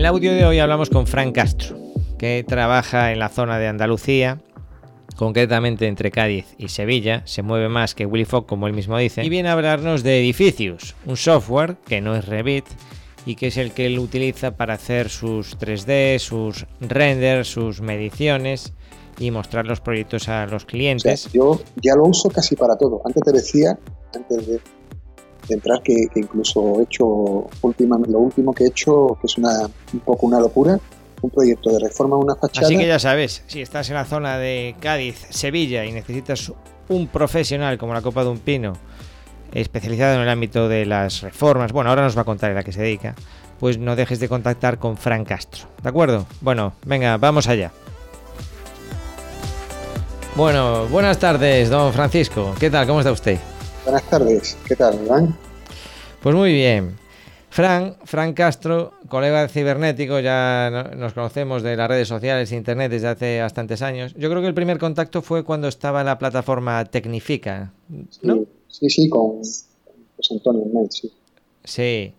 el 0.00 0.06
audio 0.06 0.32
de 0.32 0.46
hoy 0.46 0.58
hablamos 0.58 0.88
con 0.88 1.06
Frank 1.06 1.34
Castro, 1.34 1.76
que 2.18 2.42
trabaja 2.48 3.12
en 3.12 3.18
la 3.18 3.28
zona 3.28 3.58
de 3.58 3.68
Andalucía, 3.68 4.40
concretamente 5.14 5.88
entre 5.88 6.10
Cádiz 6.10 6.46
y 6.56 6.68
Sevilla, 6.68 7.20
se 7.26 7.42
mueve 7.42 7.68
más 7.68 7.94
que 7.94 8.06
Willy 8.06 8.24
Fogg, 8.24 8.46
como 8.46 8.66
él 8.66 8.72
mismo 8.72 8.96
dice, 8.96 9.22
y 9.22 9.28
viene 9.28 9.50
a 9.50 9.52
hablarnos 9.52 10.02
de 10.02 10.18
Edificios, 10.18 10.96
un 11.04 11.18
software 11.18 11.76
que 11.86 12.00
no 12.00 12.16
es 12.16 12.24
Revit 12.24 12.64
y 13.26 13.34
que 13.34 13.48
es 13.48 13.58
el 13.58 13.72
que 13.72 13.84
él 13.84 13.98
utiliza 13.98 14.52
para 14.52 14.72
hacer 14.72 15.10
sus 15.10 15.58
3D, 15.58 16.18
sus 16.18 16.64
renders, 16.80 17.48
sus 17.48 17.82
mediciones 17.82 18.72
y 19.18 19.30
mostrar 19.30 19.66
los 19.66 19.82
proyectos 19.82 20.30
a 20.30 20.46
los 20.46 20.64
clientes. 20.64 21.28
yo 21.30 21.60
ya 21.76 21.94
lo 21.94 22.04
uso 22.04 22.30
casi 22.30 22.56
para 22.56 22.74
todo. 22.78 23.02
Antes 23.04 23.22
te 23.22 23.32
decía, 23.32 23.78
antes 24.14 24.46
de, 24.46 24.60
que, 25.82 26.08
incluso 26.14 26.80
he 26.80 26.84
hecho 26.84 27.46
últimamente, 27.62 28.12
lo 28.12 28.20
último 28.20 28.52
que 28.52 28.64
he 28.64 28.68
hecho, 28.68 29.16
que 29.20 29.26
es 29.26 29.38
una, 29.38 29.68
un 29.92 30.00
poco 30.00 30.26
una 30.26 30.40
locura, 30.40 30.78
un 31.22 31.30
proyecto 31.30 31.70
de 31.70 31.80
reforma 31.80 32.16
de 32.16 32.22
una 32.22 32.36
fachada. 32.36 32.66
Así 32.66 32.76
que 32.76 32.86
ya 32.86 32.98
sabes, 32.98 33.42
si 33.46 33.60
estás 33.60 33.88
en 33.88 33.96
la 33.96 34.04
zona 34.04 34.38
de 34.38 34.74
Cádiz, 34.80 35.26
Sevilla 35.30 35.84
y 35.84 35.92
necesitas 35.92 36.52
un 36.88 37.08
profesional 37.08 37.78
como 37.78 37.94
la 37.94 38.02
Copa 38.02 38.24
de 38.24 38.30
un 38.30 38.38
Pino, 38.38 38.74
especializado 39.52 40.14
en 40.14 40.20
el 40.20 40.28
ámbito 40.28 40.68
de 40.68 40.86
las 40.86 41.22
reformas, 41.22 41.72
bueno, 41.72 41.90
ahora 41.90 42.02
nos 42.02 42.16
va 42.16 42.22
a 42.22 42.24
contar 42.24 42.50
en 42.50 42.56
la 42.56 42.62
que 42.62 42.72
se 42.72 42.82
dedica, 42.82 43.14
pues 43.58 43.78
no 43.78 43.96
dejes 43.96 44.20
de 44.20 44.28
contactar 44.28 44.78
con 44.78 44.96
Frank 44.96 45.28
Castro, 45.28 45.66
¿de 45.82 45.88
acuerdo? 45.88 46.26
Bueno, 46.40 46.72
venga, 46.84 47.16
vamos 47.16 47.48
allá. 47.48 47.72
Bueno, 50.36 50.86
buenas 50.86 51.18
tardes, 51.18 51.68
don 51.68 51.92
Francisco. 51.92 52.54
¿Qué 52.58 52.70
tal? 52.70 52.86
¿Cómo 52.86 53.00
está 53.00 53.12
usted? 53.12 53.38
Buenas 53.84 54.04
tardes. 54.04 54.56
¿Qué 54.66 54.76
tal, 54.76 54.98
Iván? 55.04 55.36
Pues 56.22 56.34
muy 56.34 56.52
bien. 56.52 56.96
Fran, 57.48 57.96
Fran 58.04 58.32
Castro, 58.32 58.92
colega 59.08 59.48
cibernético, 59.48 60.20
ya 60.20 60.92
nos 60.96 61.14
conocemos 61.14 61.62
de 61.62 61.76
las 61.76 61.88
redes 61.88 62.06
sociales 62.06 62.52
e 62.52 62.56
internet 62.56 62.92
desde 62.92 63.08
hace 63.08 63.40
bastantes 63.40 63.82
años. 63.82 64.14
Yo 64.16 64.30
creo 64.30 64.40
que 64.40 64.46
el 64.46 64.54
primer 64.54 64.78
contacto 64.78 65.20
fue 65.20 65.42
cuando 65.42 65.66
estaba 65.66 66.00
en 66.00 66.06
la 66.06 66.18
plataforma 66.18 66.84
Tecnifica, 66.84 67.72
¿no? 68.22 68.44
Sí, 68.68 68.88
sí, 68.88 69.08
con 69.08 69.40
Antonio 70.30 70.64
sí. 70.90 71.10
Sí. 71.64 72.12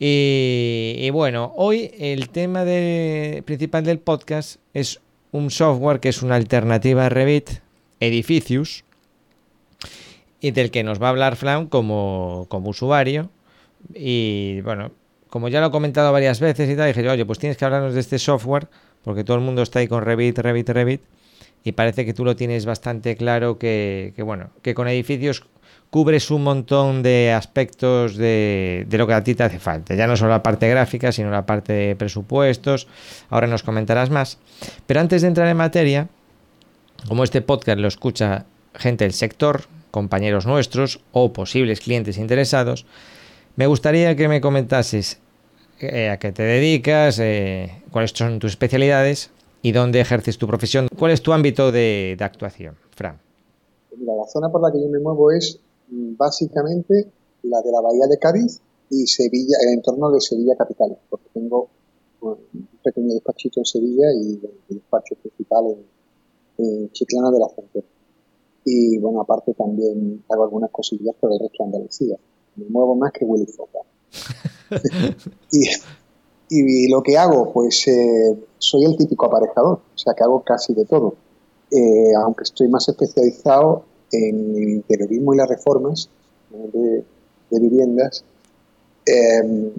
Y, 0.00 1.10
bueno, 1.10 1.52
hoy 1.56 1.92
el 1.98 2.30
tema 2.30 2.64
principal 3.44 3.84
del 3.84 3.98
podcast 3.98 4.58
es 4.72 4.98
un 5.30 5.50
software 5.50 6.00
que 6.00 6.08
es 6.08 6.22
una 6.22 6.36
alternativa 6.36 7.06
a 7.06 7.08
Revit, 7.10 7.50
Edificius, 8.00 8.82
y 10.40 10.50
del 10.52 10.70
que 10.70 10.82
nos 10.82 11.00
va 11.00 11.08
a 11.08 11.10
hablar 11.10 11.36
Flam 11.36 11.66
como, 11.66 12.46
como 12.48 12.70
usuario. 12.70 13.30
Y 13.94 14.60
bueno, 14.62 14.92
como 15.28 15.48
ya 15.48 15.60
lo 15.60 15.68
he 15.68 15.70
comentado 15.70 16.12
varias 16.12 16.40
veces 16.40 16.68
y 16.68 16.76
tal, 16.76 16.88
dije 16.88 17.02
yo, 17.02 17.12
oye, 17.12 17.24
pues 17.24 17.38
tienes 17.38 17.56
que 17.56 17.64
hablarnos 17.64 17.94
de 17.94 18.00
este 18.00 18.18
software, 18.18 18.68
porque 19.04 19.24
todo 19.24 19.36
el 19.36 19.42
mundo 19.42 19.62
está 19.62 19.78
ahí 19.78 19.88
con 19.88 20.04
Revit, 20.04 20.38
Revit, 20.38 20.68
Revit, 20.68 21.02
y 21.64 21.72
parece 21.72 22.04
que 22.04 22.14
tú 22.14 22.24
lo 22.24 22.36
tienes 22.36 22.66
bastante 22.66 23.16
claro 23.16 23.58
que, 23.58 24.12
que 24.16 24.22
bueno, 24.22 24.50
que 24.62 24.74
con 24.74 24.88
edificios 24.88 25.44
cubres 25.90 26.30
un 26.30 26.44
montón 26.44 27.02
de 27.02 27.32
aspectos 27.32 28.16
de, 28.16 28.86
de, 28.88 28.98
lo 28.98 29.06
que 29.06 29.14
a 29.14 29.24
ti 29.24 29.34
te 29.34 29.42
hace 29.42 29.58
falta. 29.58 29.94
Ya 29.94 30.06
no 30.06 30.16
solo 30.16 30.30
la 30.30 30.42
parte 30.42 30.68
gráfica, 30.68 31.10
sino 31.10 31.30
la 31.30 31.46
parte 31.46 31.72
de 31.72 31.96
presupuestos. 31.96 32.86
Ahora 33.28 33.48
nos 33.48 33.64
comentarás 33.64 34.08
más. 34.08 34.38
Pero 34.86 35.00
antes 35.00 35.22
de 35.22 35.28
entrar 35.28 35.48
en 35.48 35.56
materia, 35.56 36.08
como 37.08 37.24
este 37.24 37.42
podcast 37.42 37.78
lo 37.78 37.88
escucha 37.88 38.46
gente 38.74 39.04
del 39.04 39.12
sector, 39.12 39.62
compañeros 39.90 40.46
nuestros 40.46 41.00
o 41.12 41.32
posibles 41.32 41.80
clientes 41.80 42.18
interesados, 42.18 42.86
me 43.56 43.66
gustaría 43.66 44.16
que 44.16 44.28
me 44.28 44.40
comentases 44.40 45.18
eh, 45.80 46.10
a 46.10 46.18
qué 46.18 46.32
te 46.32 46.42
dedicas, 46.42 47.18
eh, 47.18 47.82
cuáles 47.90 48.12
son 48.12 48.38
tus 48.38 48.52
especialidades 48.52 49.30
y 49.62 49.72
dónde 49.72 50.00
ejerces 50.00 50.38
tu 50.38 50.46
profesión. 50.46 50.88
¿Cuál 50.96 51.12
es 51.12 51.22
tu 51.22 51.32
ámbito 51.32 51.72
de, 51.72 52.14
de 52.18 52.24
actuación, 52.24 52.76
Fran? 52.90 53.18
Mira, 53.96 54.14
la 54.14 54.26
zona 54.26 54.48
por 54.48 54.62
la 54.62 54.72
que 54.72 54.80
yo 54.80 54.88
me 54.88 54.98
muevo 54.98 55.30
es 55.30 55.58
básicamente 55.90 57.06
la 57.42 57.60
de 57.62 57.72
la 57.72 57.80
Bahía 57.80 58.06
de 58.08 58.18
Cádiz 58.18 58.60
y 58.90 59.06
Sevilla, 59.06 59.56
el 59.66 59.74
entorno 59.74 60.10
de 60.10 60.20
Sevilla 60.20 60.56
capital, 60.56 60.96
porque 61.08 61.26
tengo 61.32 61.68
un 62.20 62.68
pequeño 62.82 63.14
despachito 63.14 63.60
en 63.60 63.64
Sevilla 63.64 64.12
y 64.14 64.40
el 64.44 64.76
despacho 64.76 65.14
principal 65.16 65.76
en, 66.58 66.90
Chiclana 66.92 67.30
de 67.30 67.38
la 67.38 67.48
Frontera. 67.48 67.86
Y 68.64 68.98
bueno, 68.98 69.20
aparte 69.20 69.54
también 69.54 70.22
hago 70.28 70.44
algunas 70.44 70.70
cosillas 70.70 71.14
por 71.20 71.32
el 71.32 71.40
resto 71.40 71.56
de 71.60 71.64
Andalucía. 71.64 72.16
Me 72.56 72.66
muevo 72.68 72.94
más 72.94 73.12
que 73.12 73.24
Willy 73.24 73.46
Foca. 73.46 73.78
y, 75.52 75.66
y, 76.50 76.90
lo 76.90 77.02
que 77.02 77.16
hago, 77.16 77.52
pues 77.52 77.86
eh, 77.88 78.36
soy 78.58 78.84
el 78.84 78.96
típico 78.96 79.26
aparejador, 79.26 79.80
o 79.94 79.98
sea 79.98 80.14
que 80.14 80.22
hago 80.22 80.42
casi 80.42 80.74
de 80.74 80.84
todo. 80.84 81.14
Eh, 81.70 82.12
aunque 82.22 82.42
estoy 82.42 82.68
más 82.68 82.88
especializado 82.88 83.84
en 84.10 84.56
el 84.56 84.68
interiorismo 84.70 85.34
y 85.34 85.36
las 85.36 85.48
reformas 85.48 86.10
de, 86.50 87.04
viviendas 87.50 88.24
em, 89.06 89.70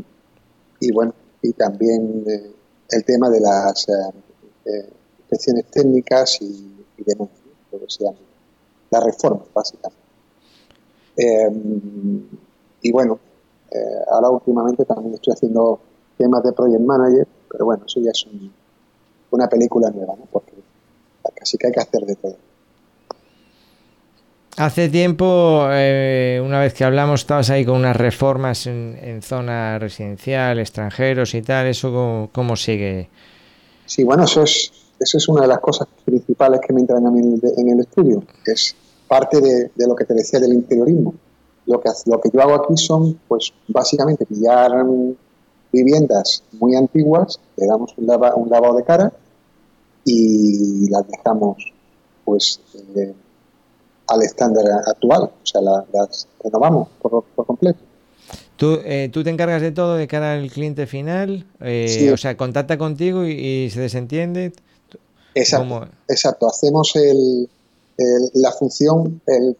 y 0.80 0.91
bueno 0.91 1.14
y 1.41 1.52
también 1.53 2.24
eh, 2.28 2.52
el 2.91 3.03
tema 3.03 3.30
de 3.30 3.41
las 3.41 3.88
eh, 3.90 4.90
inspecciones 5.20 5.66
técnicas 5.72 6.41
y, 6.41 6.86
y 6.97 7.03
demás 7.06 7.30
lo 7.72 7.80
que 7.80 7.86
se 7.90 8.06
llama 8.06 8.18
las 8.91 9.03
reformas 9.03 9.47
básicamente 9.53 10.02
em, 11.18 12.24
y 12.81 12.91
bueno 12.91 13.19
ahora 14.12 14.29
últimamente 14.29 14.85
también 14.85 15.13
estoy 15.13 15.34
haciendo 15.34 15.79
temas 16.18 16.44
de 16.44 16.52
project 16.52 16.81
manager 16.81 17.28
pero 17.50 17.66
bueno 17.66 17.84
eso 17.85 18.00
ya 18.02 18.12
es 18.12 18.25
una 19.31 19.47
película 19.47 19.90
nueva 19.90 20.16
¿no? 20.16 20.25
porque 20.31 20.53
casi 21.35 21.57
que 21.57 21.68
hay 21.68 21.74
que 21.74 21.79
hacer 21.79 22.06
de 22.06 22.16
todo 22.16 22.35
Hace 24.57 24.90
tiempo, 24.90 25.68
eh, 25.72 26.41
una 26.44 26.59
vez 26.59 26.73
que 26.73 26.84
hablamos, 26.84 27.22
estabas 27.22 27.50
ahí 27.50 27.63
con 27.63 27.78
unas 27.78 27.96
reformas 27.96 28.68
en, 28.68 29.22
zona 29.23 29.79
residencial, 29.79 30.59
extranjeros 30.59 31.34
y 31.35 31.41
tal. 31.41 31.68
¿Eso 31.68 32.29
cómo, 32.34 32.56
sigue? 32.58 33.09
Sí, 33.85 34.03
bueno, 34.03 34.25
eso 34.25 34.44
es, 34.44 34.72
eso 35.01 35.17
es 35.17 35.28
una 35.28 35.41
de 35.41 35.47
las 35.47 35.59
cosas 35.59 35.88
principales 36.06 36.62
que 36.66 36.73
me 36.73 36.81
entran 36.81 37.06
a 37.06 37.12
mí 37.12 37.19
en 37.19 37.69
el 37.69 37.79
estudio, 37.79 38.23
que 38.45 38.51
es 38.51 38.75
parte 39.07 39.41
de, 39.41 39.72
lo 39.88 39.95
que 39.95 40.06
te 40.06 40.13
decía 40.13 40.39
del 40.39 40.53
interiorismo. 40.53 41.13
Lo 41.66 41.79
que, 41.81 41.89
lo 42.06 42.22
que 42.22 42.29
yo 42.34 42.41
hago 42.41 42.56
aquí 42.56 42.78
son, 42.78 43.19
pues, 43.28 43.51
básicamente 43.67 44.25
pillar 44.25 44.72
viviendas 45.72 46.44
muy 46.53 46.75
antiguas, 46.75 47.40
le 47.57 47.67
damos 47.67 47.94
un, 47.97 48.09
un 48.09 48.50
lavado 48.50 48.75
de 48.75 48.84
cara 48.84 49.11
y 50.06 50.90
las 50.90 51.07
dejamos, 51.07 51.57
pues, 52.25 52.59
eh, 52.95 53.13
al 54.07 54.22
estándar 54.23 54.66
actual, 54.88 55.23
o 55.23 55.45
sea, 55.45 55.61
las 55.61 56.28
renovamos 56.44 56.90
por, 57.01 57.23
completo. 57.35 57.79
¿Tú, 58.57 58.79
eh, 58.85 59.09
¿Tú, 59.11 59.23
te 59.23 59.29
encargas 59.29 59.61
de 59.61 59.72
todo 59.72 59.95
de 59.95 60.07
cara 60.07 60.34
al 60.34 60.51
cliente 60.51 60.85
final? 60.85 61.45
Eh, 61.61 62.11
o 62.13 62.17
sea, 62.17 62.38
contacta 62.38 62.78
contigo 62.78 63.25
y, 63.25 63.69
se 63.72 63.79
desentiende. 63.79 64.53
Exacto, 65.34 65.88
exacto. 66.08 66.47
hacemos 66.47 66.96
el, 66.96 67.50
la 68.34 68.52
función, 68.52 69.22
el, 69.28 69.58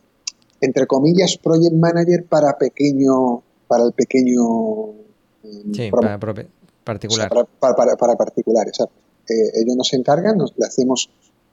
entre 0.62 0.88
comillas, 0.88 1.38
project 1.38 1.74
manager 1.74 2.26
para 2.26 2.58
pequeño, 2.58 3.44
para 3.68 3.86
el 3.86 3.94
pequeño... 3.94 4.94
Mm, 5.44 5.74
sí, 5.74 5.92
para 5.92 6.20
particular. 6.84 7.30
para, 7.30 7.76
para, 7.76 7.96
para, 7.96 8.16
particular, 8.16 8.68
exacto. 8.68 8.96
Eh, 9.30 9.62
ellos 9.62 9.76
nos 9.76 9.94
encargan, 9.94 10.38
nos 10.38 10.54
le 10.58 10.66
hacemos 10.66 11.10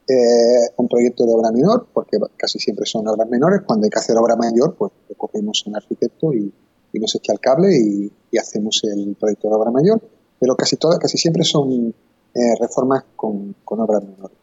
eh, 0.07 0.73
un 0.77 0.87
proyecto 0.87 1.25
de 1.25 1.33
obra 1.33 1.51
menor, 1.51 1.87
porque 1.93 2.17
casi 2.35 2.59
siempre 2.59 2.85
son 2.85 3.07
obras 3.07 3.29
menores. 3.29 3.61
Cuando 3.65 3.85
hay 3.85 3.89
que 3.89 3.99
hacer 3.99 4.17
obra 4.17 4.35
mayor, 4.35 4.75
pues 4.75 4.91
cogemos 5.17 5.63
un 5.67 5.75
arquitecto 5.75 6.33
y, 6.33 6.51
nos 6.93 7.13
echa 7.15 7.31
el 7.31 7.39
cable 7.39 7.69
y, 7.77 8.37
hacemos 8.37 8.81
el 8.83 9.15
proyecto 9.19 9.49
de 9.49 9.55
obra 9.55 9.71
mayor. 9.71 10.01
Pero 10.39 10.55
casi 10.55 10.77
todas, 10.77 10.97
casi 10.99 11.17
siempre 11.17 11.43
son 11.43 11.93
eh, 12.39 12.55
reformas 12.57 13.03
con, 13.17 13.53
obras 13.65 14.01
menores. 14.01 14.37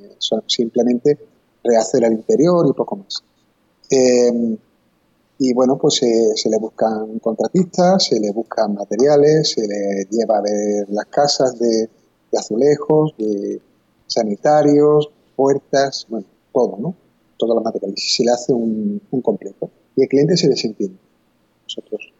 Eh, 0.00 0.16
son 0.18 0.42
simplemente 0.46 1.18
rehacer 1.64 2.04
el 2.04 2.12
interior 2.12 2.66
y 2.68 2.74
poco 2.74 2.96
más. 2.96 3.22
y 5.38 5.54
bueno, 5.54 5.78
pues 5.78 5.94
se 5.94 6.48
le 6.50 6.58
buscan 6.58 7.18
contratistas, 7.20 8.04
se 8.04 8.20
le 8.20 8.30
buscan 8.32 8.74
materiales, 8.74 9.50
se 9.52 9.62
le 9.62 10.04
lleva 10.10 10.38
a 10.38 10.42
ver 10.42 10.90
las 10.90 11.06
casas 11.06 11.58
de, 11.58 11.88
azulejos, 12.38 13.14
de 13.16 13.60
sanitarios, 14.06 15.10
puertas, 15.34 16.06
bueno, 16.10 16.26
todo, 16.52 16.76
¿no? 16.78 16.94
Todos 17.38 17.54
los 17.56 17.64
materiales. 17.64 18.14
Se 18.14 18.24
le 18.24 18.30
hace 18.30 18.52
un, 18.52 19.00
completo. 19.22 19.70
Y 19.96 20.02
el 20.02 20.08
cliente 20.08 20.36
se 20.36 20.48
desentiende. 20.48 20.98
Nosotros 21.64 22.12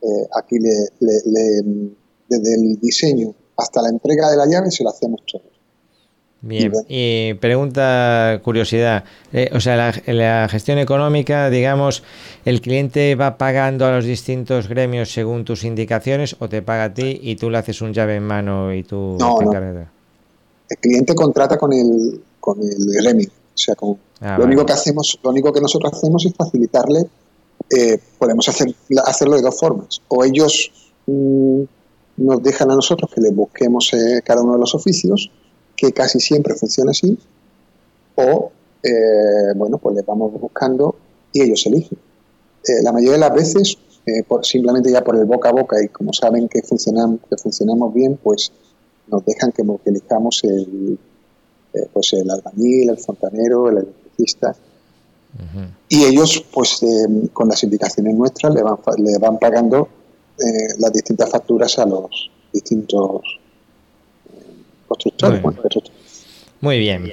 eh, 0.00 0.28
aquí 0.38 0.58
le, 0.58 0.70
desde 1.00 2.54
el 2.54 2.78
diseño 2.80 3.34
hasta 3.56 3.82
la 3.82 3.88
entrega 3.88 4.30
de 4.30 4.36
la 4.36 4.46
llave 4.46 4.70
se 4.70 4.82
lo 4.82 4.90
hacemos 4.90 5.20
todo. 5.30 5.42
Bien, 6.46 6.72
y, 6.88 7.32
pregunta, 7.34 8.38
curiosidad, 8.44 9.04
eh, 9.32 9.48
o 9.54 9.60
sea, 9.60 9.76
la, 9.76 9.94
la, 10.12 10.46
gestión 10.50 10.76
económica, 10.76 11.48
digamos, 11.48 12.02
¿el 12.44 12.60
cliente 12.60 13.14
va 13.14 13.38
pagando 13.38 13.86
a 13.86 13.92
los 13.92 14.04
distintos 14.04 14.68
gremios 14.68 15.10
según 15.10 15.46
tus 15.46 15.64
indicaciones 15.64 16.36
o 16.40 16.48
te 16.50 16.60
paga 16.60 16.84
a 16.84 16.94
ti 16.94 17.18
y 17.22 17.36
tú 17.36 17.48
le 17.48 17.56
haces 17.56 17.80
un 17.80 17.94
llave 17.94 18.16
en 18.16 18.24
mano 18.24 18.74
y 18.74 18.82
tú 18.82 19.16
no, 19.18 19.36
te 19.38 19.44
encargas? 19.44 19.88
El 20.68 20.76
cliente 20.76 21.14
contrata 21.14 21.56
con 21.56 21.72
el, 21.72 22.22
con 22.40 22.58
el 22.60 23.02
gremio, 23.02 23.28
o 23.28 23.58
sea, 23.58 23.74
con, 23.74 23.96
ah, 24.20 24.36
lo 24.36 24.44
único 24.44 24.66
que 24.66 24.74
hacemos, 24.74 25.18
lo 25.22 25.30
único 25.30 25.50
que 25.50 25.62
nosotros 25.62 25.94
hacemos 25.94 26.26
es 26.26 26.34
facilitarle, 26.34 27.06
eh, 27.70 27.98
podemos 28.18 28.46
hacer, 28.50 28.74
hacerlo 29.06 29.36
de 29.36 29.42
dos 29.42 29.58
formas, 29.58 30.02
o 30.08 30.22
ellos 30.22 30.70
mm, 31.06 31.62
nos 32.16 32.42
dejan 32.42 32.70
a 32.70 32.74
nosotros 32.74 33.10
que 33.12 33.20
les 33.20 33.34
busquemos 33.34 33.92
eh, 33.94 34.22
cada 34.24 34.42
uno 34.42 34.54
de 34.54 34.60
los 34.60 34.74
oficios, 34.74 35.30
que 35.76 35.92
casi 35.92 36.20
siempre 36.20 36.54
funciona 36.54 36.92
así, 36.92 37.18
o, 38.16 38.52
eh, 38.82 39.52
bueno, 39.56 39.78
pues 39.78 39.96
les 39.96 40.06
vamos 40.06 40.32
buscando 40.40 40.94
y 41.32 41.42
ellos 41.42 41.66
eligen. 41.66 41.98
Eh, 42.66 42.82
la 42.82 42.92
mayoría 42.92 43.14
de 43.14 43.18
las 43.18 43.34
veces, 43.34 43.78
eh, 44.06 44.22
por, 44.26 44.44
simplemente 44.44 44.90
ya 44.90 45.02
por 45.02 45.16
el 45.16 45.24
boca 45.24 45.48
a 45.48 45.52
boca 45.52 45.76
y 45.82 45.88
como 45.88 46.12
saben 46.12 46.48
que, 46.48 46.62
funcionamos, 46.62 47.20
que 47.28 47.36
funcionamos 47.36 47.92
bien, 47.92 48.18
pues 48.22 48.52
nos 49.08 49.24
dejan 49.24 49.52
que, 49.52 49.62
elijamos 49.84 50.42
el, 50.44 50.98
pues 51.92 52.12
el 52.12 52.30
albañil, 52.30 52.90
el 52.90 52.98
fontanero, 52.98 53.68
el 53.68 53.78
electricista. 53.78 54.54
Y 55.88 56.04
ellos, 56.04 56.44
pues 56.52 56.80
con 57.32 57.48
las 57.48 57.64
indicaciones 57.64 58.14
nuestras, 58.14 58.54
le 58.54 58.62
van, 58.62 58.78
le 58.98 59.18
van 59.18 59.36
pagando 59.40 59.88
las 60.78 60.92
distintas 60.92 61.30
facturas 61.30 61.78
a 61.78 61.86
los 61.86 62.30
distintos 62.52 63.22
muy 66.60 66.78
bien. 66.78 67.12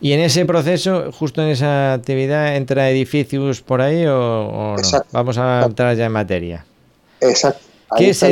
¿Y 0.00 0.12
en 0.12 0.20
ese 0.20 0.46
proceso, 0.46 1.12
justo 1.12 1.42
en 1.42 1.48
esa 1.48 1.92
actividad, 1.92 2.56
entra 2.56 2.90
edificios 2.90 3.60
por 3.60 3.82
ahí 3.82 4.04
o, 4.06 4.76
no? 4.76 5.04
Vamos 5.12 5.36
a 5.38 5.64
entrar 5.66 5.96
ya 5.96 6.06
en 6.06 6.12
materia. 6.12 6.64
Exacto. 7.20 7.66
¿Qué 7.96 8.10
es, 8.10 8.22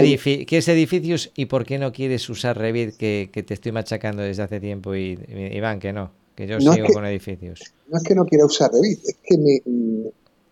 edificios 0.68 1.32
y 1.34 1.46
por 1.46 1.64
qué 1.64 1.78
no 1.78 1.92
quieres 1.92 2.28
usar 2.30 2.56
Revit 2.56 2.96
que, 2.96 3.44
te 3.46 3.54
estoy 3.54 3.72
machacando 3.72 4.22
desde 4.22 4.44
hace 4.44 4.60
tiempo 4.60 4.94
y 4.94 5.18
Iván 5.52 5.80
que 5.80 5.92
no, 5.92 6.12
que 6.36 6.46
yo 6.46 6.60
sigo 6.60 6.86
con 6.92 7.04
edificios? 7.04 7.60
No 7.88 7.98
es 7.98 8.04
que 8.04 8.14
no 8.14 8.24
quiera 8.24 8.46
usar 8.46 8.70
Revit, 8.72 9.00
es 9.04 9.16
que 9.24 9.36
me, 9.36 10.10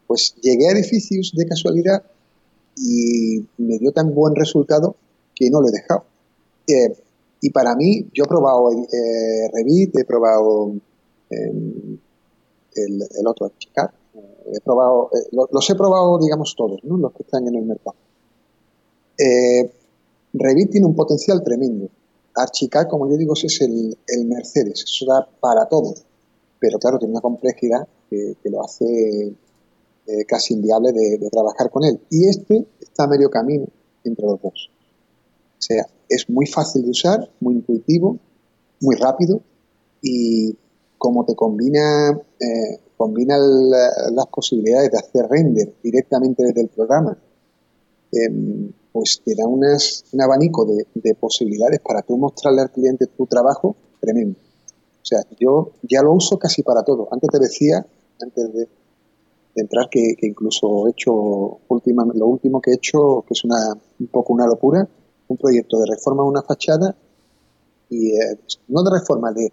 pues 0.09 0.35
llegué 0.43 0.69
a 0.69 0.73
edificios 0.73 1.33
de 1.35 1.47
casualidad 1.47 2.03
y 2.77 3.47
me 3.59 3.79
dio 3.79 3.93
tan 3.93 4.15
buen 4.15 4.35
resultado 4.35 4.97
que 5.35 5.51
no 5.51 5.61
lo 5.61 5.69
he 5.69 5.73
dejado. 5.73 6.05
Eh, 6.69 6.97
y 7.41 7.51
para 7.51 7.75
mí, 7.77 8.09
yo 8.13 8.25
he 8.25 8.29
probado 8.29 8.73
eh, 8.73 9.51
Revit, 9.53 9.97
he 9.99 10.05
probado 10.05 10.73
em, 11.31 11.99
el, 12.75 13.27
otro, 13.27 13.47
Archicad, 13.47 13.91
eh, 14.15 14.53
he 14.55 14.61
probado, 14.61 15.11
eh, 15.13 15.29
los, 15.33 15.71
he 15.71 15.75
probado, 15.75 16.19
digamos, 16.19 16.55
todos, 16.57 16.83
¿no? 16.85 16.97
los 16.97 17.13
que 17.13 17.23
están 17.23 17.47
en 17.47 17.55
el 17.55 17.65
mercado. 17.65 17.97
Revit 20.33 20.71
tiene 20.71 20.87
un 20.87 20.95
potencial 20.95 21.43
tremendo. 21.43 21.89
Archicad, 22.35 22.87
como 22.89 23.09
yo 23.11 23.17
digo, 23.17 23.35
es 23.35 23.61
el, 23.61 23.97
Mercedes, 24.27 24.85
eso 24.85 25.07
da 25.07 25.27
para 25.41 25.67
todo. 25.67 25.95
Pero 26.59 26.79
claro, 26.79 26.99
tiene 26.99 27.13
una 27.13 27.21
complejidad 27.21 27.87
que, 28.11 28.37
lo 28.45 28.65
hace 28.65 29.35
casi 30.29 30.55
inviable 30.55 30.93
de, 30.93 31.19
de, 31.19 31.31
trabajar 31.31 31.71
con 31.71 31.85
él. 31.85 32.01
Y 32.11 32.29
este 32.29 32.67
está 32.81 33.05
a 33.05 33.09
medio 33.09 33.29
camino 33.29 33.67
entre 34.05 34.27
los 34.27 34.41
dos. 34.41 34.71
O 35.59 35.63
sea, 35.63 35.87
es 36.09 36.29
muy 36.31 36.47
fácil 36.47 36.85
de 36.85 36.91
usar, 36.91 37.31
muy 37.41 37.55
intuitivo, 37.55 38.19
muy 38.81 38.97
rápido 38.97 39.43
y 40.03 40.57
como 40.99 41.25
te 41.25 41.35
combina, 41.35 42.11
eh, 42.11 42.81
combina 42.97 43.37
las 43.39 44.27
posibilidades 44.27 44.91
de 44.91 44.99
hacer 44.99 45.27
render 45.29 45.75
directamente 45.83 46.45
desde 46.45 46.63
el 46.63 46.69
programa, 46.69 47.19
em, 48.13 48.73
pues 48.93 49.21
te 49.25 49.35
da 49.35 49.47
un 49.47 49.63
abanico 50.21 50.65
de, 50.65 51.15
posibilidades 51.15 51.81
para 51.81 52.03
tú 52.03 52.17
mostrarle 52.17 52.63
al 52.63 52.71
cliente 52.71 53.07
tu 53.07 53.27
trabajo 53.27 53.77
tremendo. 54.01 54.39
O 54.39 55.05
sea, 55.05 55.21
yo 55.39 55.73
ya 55.83 56.03
lo 56.03 56.13
uso 56.13 56.39
casi 56.39 56.63
para 56.63 56.83
todo. 56.83 57.09
Antes 57.11 57.31
te 57.31 57.39
decía, 57.39 57.87
antes 58.21 58.53
de, 58.55 58.69
entrar, 59.61 59.89
que, 59.91 60.15
incluso 60.23 60.87
he 60.87 60.91
hecho, 60.91 61.11
lo 61.11 62.27
último 62.27 62.61
que 62.61 62.73
he 62.73 62.75
hecho, 62.75 63.25
que 63.27 63.33
es 63.33 63.45
una, 63.45 63.75
un 63.99 64.07
poco 64.09 64.33
una 64.33 64.47
locura, 64.47 64.87
un 65.29 65.37
proyecto 65.37 65.79
de 65.79 65.87
reforma 65.91 66.23
de 66.23 66.29
una 66.29 66.43
fachada 66.43 66.97
y 67.89 68.11
eh, 68.11 68.39
no 68.69 68.83
de 68.83 68.91
reforma, 68.99 69.33
de, 69.33 69.53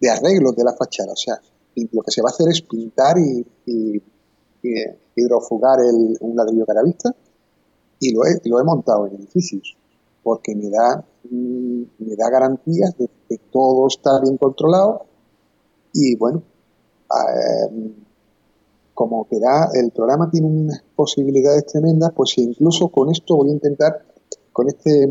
de 0.00 0.10
arreglo 0.10 0.52
de 0.52 0.64
la 0.64 0.74
fachada. 0.74 1.12
O 1.12 1.16
sea, 1.16 1.40
lo 1.92 2.02
que 2.02 2.10
se 2.10 2.22
va 2.22 2.30
a 2.30 2.32
hacer 2.32 2.48
es 2.48 2.62
pintar 2.62 3.16
y, 3.18 3.46
hidrofugar 5.14 5.78
el, 5.80 6.16
un 6.20 6.36
ladrillo 6.36 6.66
caravista 6.66 7.14
y 8.00 8.12
lo 8.12 8.24
he, 8.24 8.64
montado 8.64 9.06
en 9.06 9.14
edificios 9.14 9.76
porque 10.22 10.54
me 10.54 10.68
da, 10.68 11.04
mm, 11.30 11.82
me 11.98 12.16
da 12.16 12.28
garantías 12.30 12.96
de 12.98 13.08
que 13.28 13.38
todo 13.50 13.86
está 13.86 14.20
bien 14.20 14.36
controlado 14.36 15.06
y 15.92 16.16
bueno, 16.16 16.42
eh, 17.10 17.92
como 18.98 19.28
que 19.28 19.38
da, 19.38 19.68
el 19.74 19.92
programa 19.92 20.28
tiene 20.28 20.48
unas 20.48 20.82
posibilidades 20.96 21.66
tremendas, 21.66 22.10
pues 22.16 22.36
incluso 22.38 22.88
con 22.88 23.12
esto 23.12 23.36
voy 23.36 23.50
a 23.50 23.52
intentar 23.52 24.04
con 24.52 24.68
este 24.68 25.04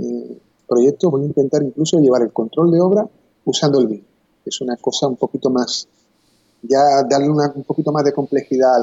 eh, 0.00 0.38
proyecto 0.66 1.08
voy 1.08 1.22
a 1.22 1.26
intentar 1.26 1.62
incluso 1.62 2.00
llevar 2.00 2.22
el 2.22 2.32
control 2.32 2.72
de 2.72 2.80
obra 2.80 3.06
usando 3.44 3.78
el 3.78 3.86
BIM. 3.86 4.02
Es 4.44 4.60
una 4.62 4.76
cosa 4.78 5.06
un 5.06 5.14
poquito 5.14 5.48
más, 5.48 5.86
ya 6.60 6.80
darle 7.08 7.30
un 7.30 7.62
poquito 7.62 7.92
más 7.92 8.02
de 8.02 8.12
complejidad 8.12 8.74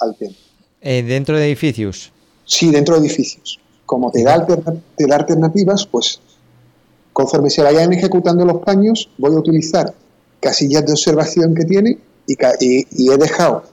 al, 0.00 0.16
tema. 0.18 0.34
Eh, 0.82 1.02
¿Dentro 1.02 1.38
de 1.38 1.46
edificios? 1.46 2.12
Sí, 2.44 2.70
dentro 2.70 3.00
de 3.00 3.06
edificios. 3.06 3.58
Como 3.86 4.10
te 4.10 4.22
da, 4.22 4.46
te 4.96 5.06
da 5.06 5.16
alternativas, 5.16 5.86
pues 5.86 6.20
conforme 7.14 7.48
se 7.48 7.62
vayan 7.62 7.90
ejecutando 7.94 8.44
los 8.44 8.60
paños, 8.62 9.08
voy 9.16 9.34
a 9.34 9.38
utilizar 9.38 9.94
casillas 10.40 10.84
de 10.84 10.92
observación 10.92 11.54
que 11.54 11.64
tiene 11.64 12.11
y, 12.26 12.36
y 12.90 13.12
he 13.12 13.16
dejado 13.16 13.64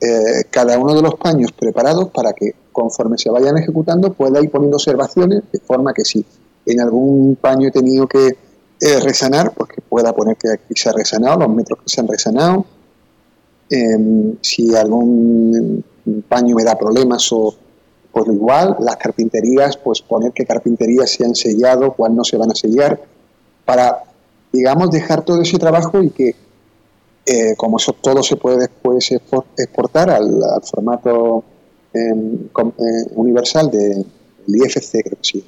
eh, 0.00 0.44
cada 0.50 0.78
uno 0.78 0.94
de 0.94 1.02
los 1.02 1.16
paños 1.16 1.50
preparados 1.52 2.10
para 2.10 2.32
que 2.32 2.54
conforme 2.70 3.18
se 3.18 3.30
vayan 3.30 3.58
ejecutando 3.58 4.12
pueda 4.12 4.40
ir 4.40 4.48
poniendo 4.48 4.76
observaciones 4.76 5.42
de 5.52 5.58
forma 5.58 5.92
que 5.92 6.04
si 6.04 6.24
en 6.66 6.80
algún 6.80 7.36
paño 7.40 7.68
he 7.68 7.72
tenido 7.72 8.06
que 8.06 8.28
eh, 8.80 9.00
resanar, 9.00 9.52
pues 9.54 9.70
que 9.70 9.80
pueda 9.80 10.14
poner 10.14 10.36
que 10.36 10.52
aquí 10.52 10.74
se 10.76 10.88
ha 10.88 10.92
resanado, 10.92 11.40
los 11.40 11.48
metros 11.48 11.80
que 11.80 11.88
se 11.88 12.00
han 12.00 12.06
resanado. 12.06 12.64
Em, 13.70 14.36
si 14.40 14.74
algún 14.76 15.84
paño 16.28 16.54
me 16.54 16.62
da 16.62 16.78
problemas 16.78 17.32
o 17.32 17.54
pues 18.12 18.28
igual, 18.28 18.76
las 18.80 18.96
carpinterías, 18.96 19.76
pues 19.76 20.00
poner 20.00 20.32
qué 20.32 20.46
carpinterías 20.46 21.10
se 21.10 21.24
han 21.24 21.34
sellado, 21.34 21.92
cuál 21.94 22.14
no 22.14 22.24
se 22.24 22.36
van 22.36 22.50
a 22.50 22.54
sellar, 22.54 23.00
para, 23.64 24.04
digamos, 24.52 24.90
dejar 24.90 25.24
todo 25.24 25.42
ese 25.42 25.58
trabajo 25.58 26.02
y 26.02 26.10
que 26.10 26.34
eh, 27.30 27.54
como 27.58 27.76
eso 27.76 27.92
todo 27.92 28.22
se 28.22 28.36
puede 28.36 28.60
después 28.60 29.10
exportar 29.12 30.08
al, 30.08 30.40
formato 30.62 31.44
em, 31.92 32.46
eh, 32.46 33.04
universal 33.16 33.70
del 33.70 34.06
IFC, 34.46 35.02
creo 35.02 35.18
que 35.18 35.18
sí, 35.20 35.44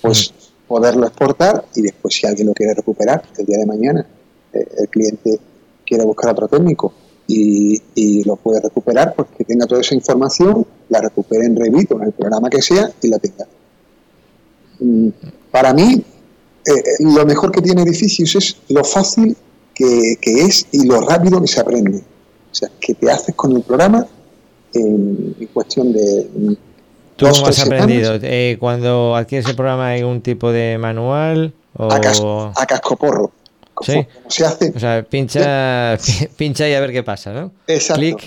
pues 0.00 0.32
mm. 0.32 0.66
poderlo 0.66 1.06
exportar 1.06 1.66
y 1.76 1.82
después 1.82 2.16
si 2.16 2.26
alguien 2.26 2.48
lo 2.48 2.52
quiere 2.52 2.74
recuperar 2.74 3.22
el 3.38 3.46
día 3.46 3.58
de 3.58 3.66
mañana, 3.66 4.04
eh, 4.52 4.66
el 4.78 4.88
cliente 4.88 5.38
quiere 5.86 6.04
buscar 6.04 6.32
otro 6.32 6.48
técnico 6.48 6.92
y, 7.28 8.24
lo 8.24 8.34
puede 8.34 8.60
recuperar, 8.60 9.14
pues 9.14 9.28
que 9.38 9.44
tenga 9.44 9.66
toda 9.66 9.82
esa 9.82 9.94
información, 9.94 10.66
la 10.88 11.00
recupere 11.00 11.46
en 11.46 11.54
Revit 11.54 11.92
o 11.92 11.96
en 11.98 12.08
el 12.08 12.12
programa 12.12 12.50
que 12.50 12.60
sea 12.60 12.90
y 13.00 13.08
la 13.08 13.18
tenga. 13.20 13.46
Mm, 14.80 15.08
para 15.50 15.72
mí, 15.72 16.04
lo 17.00 17.24
mejor 17.24 17.52
que 17.52 17.62
tiene 17.62 17.82
Edificios 17.82 18.34
es 18.34 18.56
lo 18.68 18.82
fácil 18.82 19.36
que, 20.20 20.44
es 20.44 20.66
y 20.72 20.86
lo 20.86 21.00
rápido 21.00 21.40
que 21.40 21.46
se 21.46 21.60
aprende. 21.60 21.98
O 21.98 22.54
sea, 22.54 22.70
que 22.80 22.94
te 22.94 23.10
haces 23.10 23.34
con 23.34 23.56
el 23.56 23.62
programa 23.62 24.06
en, 24.74 25.36
cuestión 25.52 25.92
de... 25.92 26.56
¿Tú 27.16 27.26
cómo 27.30 27.46
has 27.46 27.60
aprendido? 27.60 28.14
Eh, 28.22 28.56
cuando 28.58 29.16
adquieres 29.16 29.48
el 29.48 29.56
programa 29.56 29.88
hay 29.88 30.02
un 30.02 30.20
tipo 30.20 30.50
de 30.52 30.78
manual 30.78 31.54
o... 31.76 31.90
A, 31.90 32.00
casco, 32.00 32.52
a 32.54 32.66
cascoporro. 32.66 33.32
¿Sí? 33.80 34.06
se 34.28 34.44
hace. 34.44 34.72
O 34.74 34.78
sea, 34.78 35.02
pincha, 35.02 35.96
pincha 36.36 36.68
y 36.68 36.74
a 36.74 36.80
ver 36.80 36.92
qué 36.92 37.02
pasa, 37.02 37.32
¿no? 37.32 37.52
Exacto. 37.66 38.18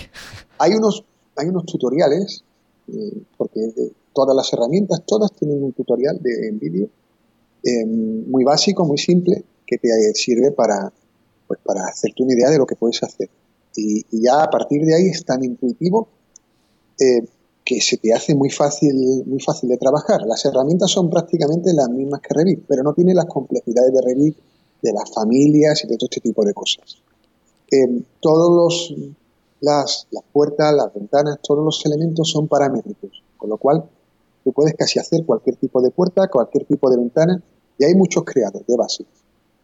Hay 0.58 0.72
unos, 0.72 1.04
hay 1.36 1.48
unos 1.48 1.64
tutoriales, 1.66 2.42
eh, 2.88 3.22
porque 3.36 3.60
todas 4.14 4.34
las 4.34 4.52
herramientas, 4.52 5.02
todas 5.06 5.32
tienen 5.32 5.62
un 5.62 5.72
tutorial 5.72 6.18
de 6.20 6.48
en 6.48 6.58
vídeo 6.58 6.88
eh, 7.62 7.86
muy 7.86 8.44
básico, 8.44 8.84
muy 8.84 8.98
simple, 8.98 9.44
que 9.66 9.78
te 9.78 9.88
sirve 10.14 10.50
para, 10.52 10.92
pues 11.46 11.60
para 11.64 11.84
hacerte 11.86 12.22
una 12.22 12.34
idea 12.34 12.50
de 12.50 12.58
lo 12.58 12.66
que 12.66 12.76
puedes 12.76 13.02
hacer. 13.02 13.28
Y, 13.76 14.04
ya 14.22 14.42
a 14.42 14.50
partir 14.50 14.84
de 14.84 14.94
ahí 14.94 15.08
es 15.08 15.24
tan 15.24 15.44
intuitivo 15.44 16.08
eh, 16.98 17.28
que 17.64 17.80
se 17.80 17.98
te 17.98 18.12
hace 18.14 18.34
muy 18.34 18.48
fácil, 18.50 19.24
muy 19.26 19.40
fácil 19.40 19.68
de 19.68 19.76
trabajar. 19.76 20.22
Las 20.26 20.44
herramientas 20.44 20.90
son 20.90 21.10
prácticamente 21.10 21.72
las 21.74 21.88
mismas 21.88 22.20
que 22.20 22.32
Revit, 22.32 22.64
pero 22.66 22.82
no 22.82 22.94
tiene 22.94 23.12
las 23.12 23.26
complejidades 23.26 23.92
de 23.92 24.00
Revit, 24.02 24.36
de 24.82 24.92
las 24.92 25.12
familias 25.12 25.82
y 25.84 25.88
de 25.88 25.96
todo 25.96 26.06
este 26.10 26.20
tipo 26.20 26.44
de 26.44 26.54
cosas. 26.54 27.02
Eh, 27.70 28.02
todos 28.20 28.52
los, 28.52 28.94
las, 29.60 30.06
las 30.10 30.22
puertas, 30.32 30.72
las 30.74 30.94
ventanas, 30.94 31.38
todos 31.42 31.64
los 31.64 31.84
elementos 31.84 32.30
son 32.30 32.46
paramétricos, 32.46 33.22
con 33.36 33.50
lo 33.50 33.58
cual 33.58 33.84
tú 34.44 34.52
puedes 34.52 34.74
casi 34.74 35.00
hacer 35.00 35.24
cualquier 35.26 35.56
tipo 35.56 35.82
de 35.82 35.90
puerta, 35.90 36.28
cualquier 36.28 36.66
tipo 36.66 36.88
de 36.88 36.98
ventana, 36.98 37.42
y 37.78 37.84
hay 37.84 37.94
muchos 37.94 38.24
creados 38.24 38.64
de 38.66 38.76
base. 38.76 39.04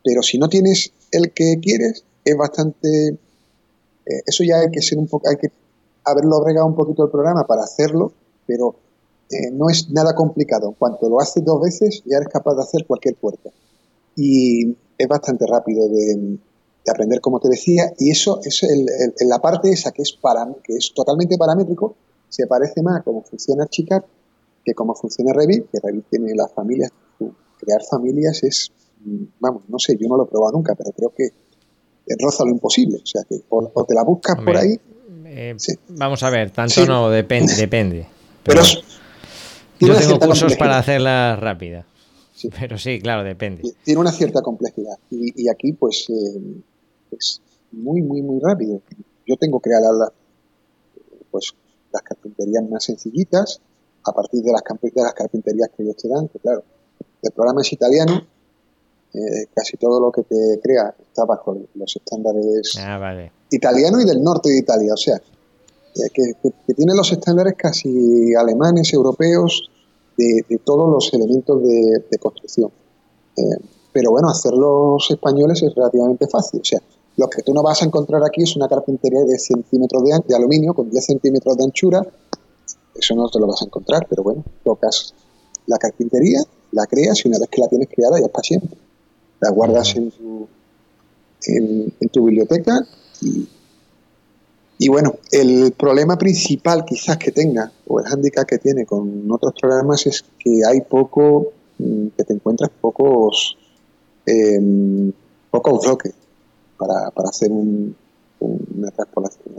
Pero 0.05 0.23
si 0.23 0.39
no 0.39 0.49
tienes 0.49 0.93
el 1.11 1.33
que 1.33 1.59
quieres, 1.61 2.05
es 2.25 2.37
bastante... 2.37 3.09
Eh, 3.09 4.23
eso 4.27 4.45
ya 4.45 4.61
hay 4.61 4.71
que 4.71 4.83
ser 4.83 4.99
un 4.99 5.07
poco... 5.07 5.29
Hay 5.29 5.37
que 5.37 5.49
haberlo 6.05 6.37
agregado 6.39 6.67
un 6.67 6.75
poquito 6.75 7.05
el 7.05 7.11
programa 7.11 7.47
para 7.47 7.63
hacerlo, 7.63 8.13
pero 8.47 8.75
eh, 9.31 9.51
no 9.53 9.69
es 9.71 9.91
nada 9.91 10.15
complicado. 10.15 10.69
En 10.69 10.75
cuanto 10.75 11.09
lo 11.09 11.21
haces 11.21 11.45
dos 11.45 11.61
veces, 11.61 12.03
ya 12.05 12.17
eres 12.17 12.29
capaz 12.29 12.55
de 12.55 12.63
hacer 12.63 12.87
cualquier 12.87 13.17
puerta. 13.17 13.51
Y 14.17 14.77
es 14.99 15.09
bastante 15.09 15.47
rápido 15.47 15.89
de, 15.89 16.39
aprender, 16.89 17.21
como 17.21 17.39
te 17.39 17.49
decía, 17.49 17.93
y 17.99 18.11
eso 18.11 18.41
es 18.43 18.61
la 19.25 19.39
parte 19.39 19.71
esa 19.71 19.93
que 19.93 20.03
es, 20.03 20.13
para, 20.21 20.49
que 20.65 20.75
es 20.75 20.93
totalmente 20.93 21.39
paramétrico, 21.39 21.95
se 22.29 22.47
parece 22.47 22.83
más 22.83 23.01
a 23.01 23.03
cómo 23.03 23.23
funciona 23.23 23.63
Archicad 23.63 24.03
que 24.65 24.75
cómo 24.75 24.95
funciona 24.95 25.33
Revit, 25.33 25.71
que 25.71 25.81
Revit 25.83 26.07
tiene 26.09 26.35
las 26.35 26.53
familias. 26.53 26.91
Crear 27.59 27.83
familias 27.89 28.43
es, 28.43 28.73
vamos, 29.41 29.63
no 29.69 29.79
sé, 29.79 29.97
yo 30.01 30.09
no 30.09 30.17
lo 30.17 30.25
he 30.25 30.29
probado 30.29 30.53
nunca, 30.53 30.75
pero 30.75 30.91
creo 30.93 31.13
que 31.17 31.29
roza 32.19 32.45
lo 32.45 32.51
imposible. 32.51 32.99
O 33.03 33.07
sea, 33.07 33.23
que 33.29 33.37
o, 33.49 33.85
te 33.85 33.95
la 33.95 34.05
buscas 34.05 34.37
por 34.37 34.57
ahí. 34.57 34.79
Eh, 35.27 35.57
vamos 35.89 36.23
a 36.23 36.31
ver, 36.31 36.51
tanto 36.51 36.85
no, 36.87 37.11
depende. 37.11 37.55
depende. 37.57 38.07
Pero, 38.43 38.63
yo 39.81 39.97
tengo 39.97 40.19
cursos 40.19 40.57
para 40.57 40.79
hacerla 40.79 41.37
rápida. 41.37 41.87
Pero 42.59 42.77
sí, 42.77 43.01
claro, 43.01 43.23
depende. 43.23 43.63
Tiene 43.85 44.01
una 44.01 44.11
cierta 44.11 44.43
complejidad. 44.43 44.99
Y, 45.11 45.49
aquí, 45.49 45.73
pues, 45.73 46.07
eh, 46.09 46.63
es 47.13 47.41
muy, 47.71 48.03
muy, 48.03 48.21
muy 48.23 48.41
rápido. 48.41 48.81
Yo 49.27 49.37
tengo 49.37 49.61
creadas 49.61 50.11
pues, 51.31 51.55
las 51.93 52.03
carpinterías 52.03 52.69
más 52.69 52.85
sencillitas, 52.85 53.61
a 54.05 54.13
partir 54.13 54.43
de 54.43 54.51
las, 54.51 54.63
de 54.63 55.03
las 55.03 55.15
carpinterías 55.15 55.71
que 55.77 55.85
ellos 55.85 55.97
te 55.97 56.09
dan, 56.09 56.27
que 56.29 56.41
claro, 56.41 56.65
el 57.23 57.31
programa 57.31 57.61
es 57.61 57.73
italiano, 57.73 58.27
eh, 59.15 59.47
casi 59.55 59.77
todo 59.77 60.01
lo 60.01 60.11
que 60.11 60.23
te 60.23 60.61
crea 60.63 60.95
está 60.99 61.25
bajo 61.25 61.57
los 61.75 61.97
estándares 61.97 62.73
ah, 62.79 63.29
italianos 63.51 64.03
y 64.03 64.07
del 64.07 64.23
norte 64.23 64.49
de 64.49 64.59
Italia, 64.59 64.95
o 64.95 64.97
sea, 64.97 65.17
eh, 65.17 66.09
que, 66.13 66.33
que, 66.43 66.75
tiene 66.75 66.95
los 66.95 67.13
estándares 67.13 67.55
casi 67.57 68.35
alemanes, 68.35 68.93
europeos, 68.95 69.71
de, 70.17 70.59
todos 70.65 70.91
los 70.91 71.13
elementos 71.13 71.63
de, 71.63 72.19
construcción. 72.19 72.71
Eh, 73.37 73.43
pero 73.93 74.11
bueno, 74.11 74.29
hacerlos 74.29 75.07
españoles 75.11 75.63
es 75.63 75.75
relativamente 75.75 76.27
fácil. 76.29 76.61
O 76.61 76.65
sea, 76.65 76.81
lo 77.17 77.29
que 77.29 77.43
tú 77.43 77.53
no 77.53 77.63
vas 77.63 77.83
a 77.83 77.87
encontrar 77.87 78.23
aquí 78.25 78.43
es 78.43 78.57
una 78.57 78.69
carpintería 78.69 79.21
de 79.21 79.27
10 79.27 79.45
centímetros 79.45 80.03
de, 80.05 80.21
de 80.27 80.35
aluminio 80.35 80.75
con 80.75 80.91
10 80.91 81.05
centímetros 81.05 81.57
de 81.57 81.65
anchura. 81.65 82.07
Eso 82.95 83.15
no 83.15 83.29
te 83.29 83.39
lo 83.39 83.47
vas 83.47 83.63
a 83.63 83.67
encontrar, 83.67 84.07
pero 84.09 84.23
bueno, 84.23 84.45
tocas 84.65 85.15
la 85.67 85.79
carpintería, 85.79 86.41
la 86.73 86.87
creas 86.87 87.25
y 87.25 87.29
una 87.29 87.39
vez 87.39 87.49
que 87.49 87.61
la 87.61 87.69
tienes 87.69 87.89
creada 87.89 88.19
ya 88.19 88.27
está 88.27 88.43
siempre. 88.43 88.79
La 89.43 89.51
guardas 89.51 89.95
en 89.97 90.11
tu, 90.11 90.49
en, 91.47 92.09
tu 92.09 92.25
biblioteca 92.25 92.81
y, 93.21 93.47
y 94.79 94.89
bueno, 94.89 95.17
el 95.31 95.73
problema 95.73 96.17
principal 96.17 96.85
quizás 96.85 97.19
que 97.19 97.33
tenga, 97.33 97.71
o 97.87 98.01
el 98.01 98.07
hándicap 98.07 98.47
que 98.47 98.59
tiene 98.59 98.87
con 98.87 99.31
otros 99.31 99.53
programas, 99.61 100.07
es 100.07 100.25
que 100.39 100.63
hay 100.67 100.81
poco, 100.81 101.53
mm, 101.79 102.07
que 102.17 102.25
te 102.25 102.33
encuentras 102.33 102.71
pocos, 102.81 103.59
eh, 104.27 105.13
pocos 105.51 105.85
bloques 105.85 106.15
para, 106.79 107.11
para 107.11 107.29
hacer 107.29 107.51
un, 107.53 107.95
una 108.41 108.91
transpolación. 108.91 109.55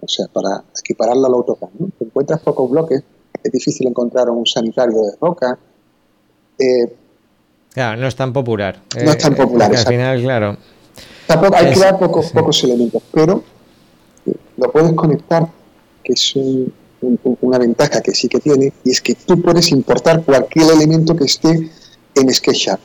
O 0.00 0.06
sea, 0.06 0.26
para 0.28 0.64
equipararla 0.78 1.26
al 1.26 1.34
AutoCAD. 1.34 1.68
¿no? 1.78 1.90
Te 1.98 2.04
encuentras 2.04 2.40
pocos 2.40 2.70
bloques, 2.70 3.02
es 3.42 3.52
difícil 3.52 3.88
encontrar 3.88 4.30
un 4.30 4.46
sanitario 4.46 5.02
de 5.02 5.16
roca. 5.20 5.58
Eh, 6.58 6.96
claro, 7.78 8.00
no 8.00 8.08
es 8.08 8.16
tan 8.16 8.32
popular. 8.32 8.80
No 8.96 9.10
es 9.10 9.18
tan 9.18 9.32
eh, 9.34 9.36
popular. 9.36 9.74
al 9.74 9.86
final, 9.86 10.22
claro. 10.22 10.56
Tampoco, 11.26 11.56
hay 11.56 11.72
que 11.72 11.80
dar 11.80 11.98
pocos, 11.98 12.30
pocos 12.32 12.64
elementos, 12.64 13.02
pero 13.12 13.44
lo 14.56 14.72
puedes 14.72 14.92
conectar, 14.94 15.46
que 16.02 16.12
es 16.12 16.34
una 17.40 17.58
ventaja 17.58 18.00
que 18.00 18.12
sí 18.14 18.28
que 18.28 18.40
tiene, 18.40 18.72
y 18.84 18.90
es 18.90 19.00
que 19.00 19.14
tú 19.14 19.40
puedes 19.40 19.70
importar 19.70 20.24
cualquier 20.24 20.72
elemento 20.72 21.14
que 21.14 21.24
esté 21.24 21.70
en 22.14 22.34
SketchUp. 22.34 22.80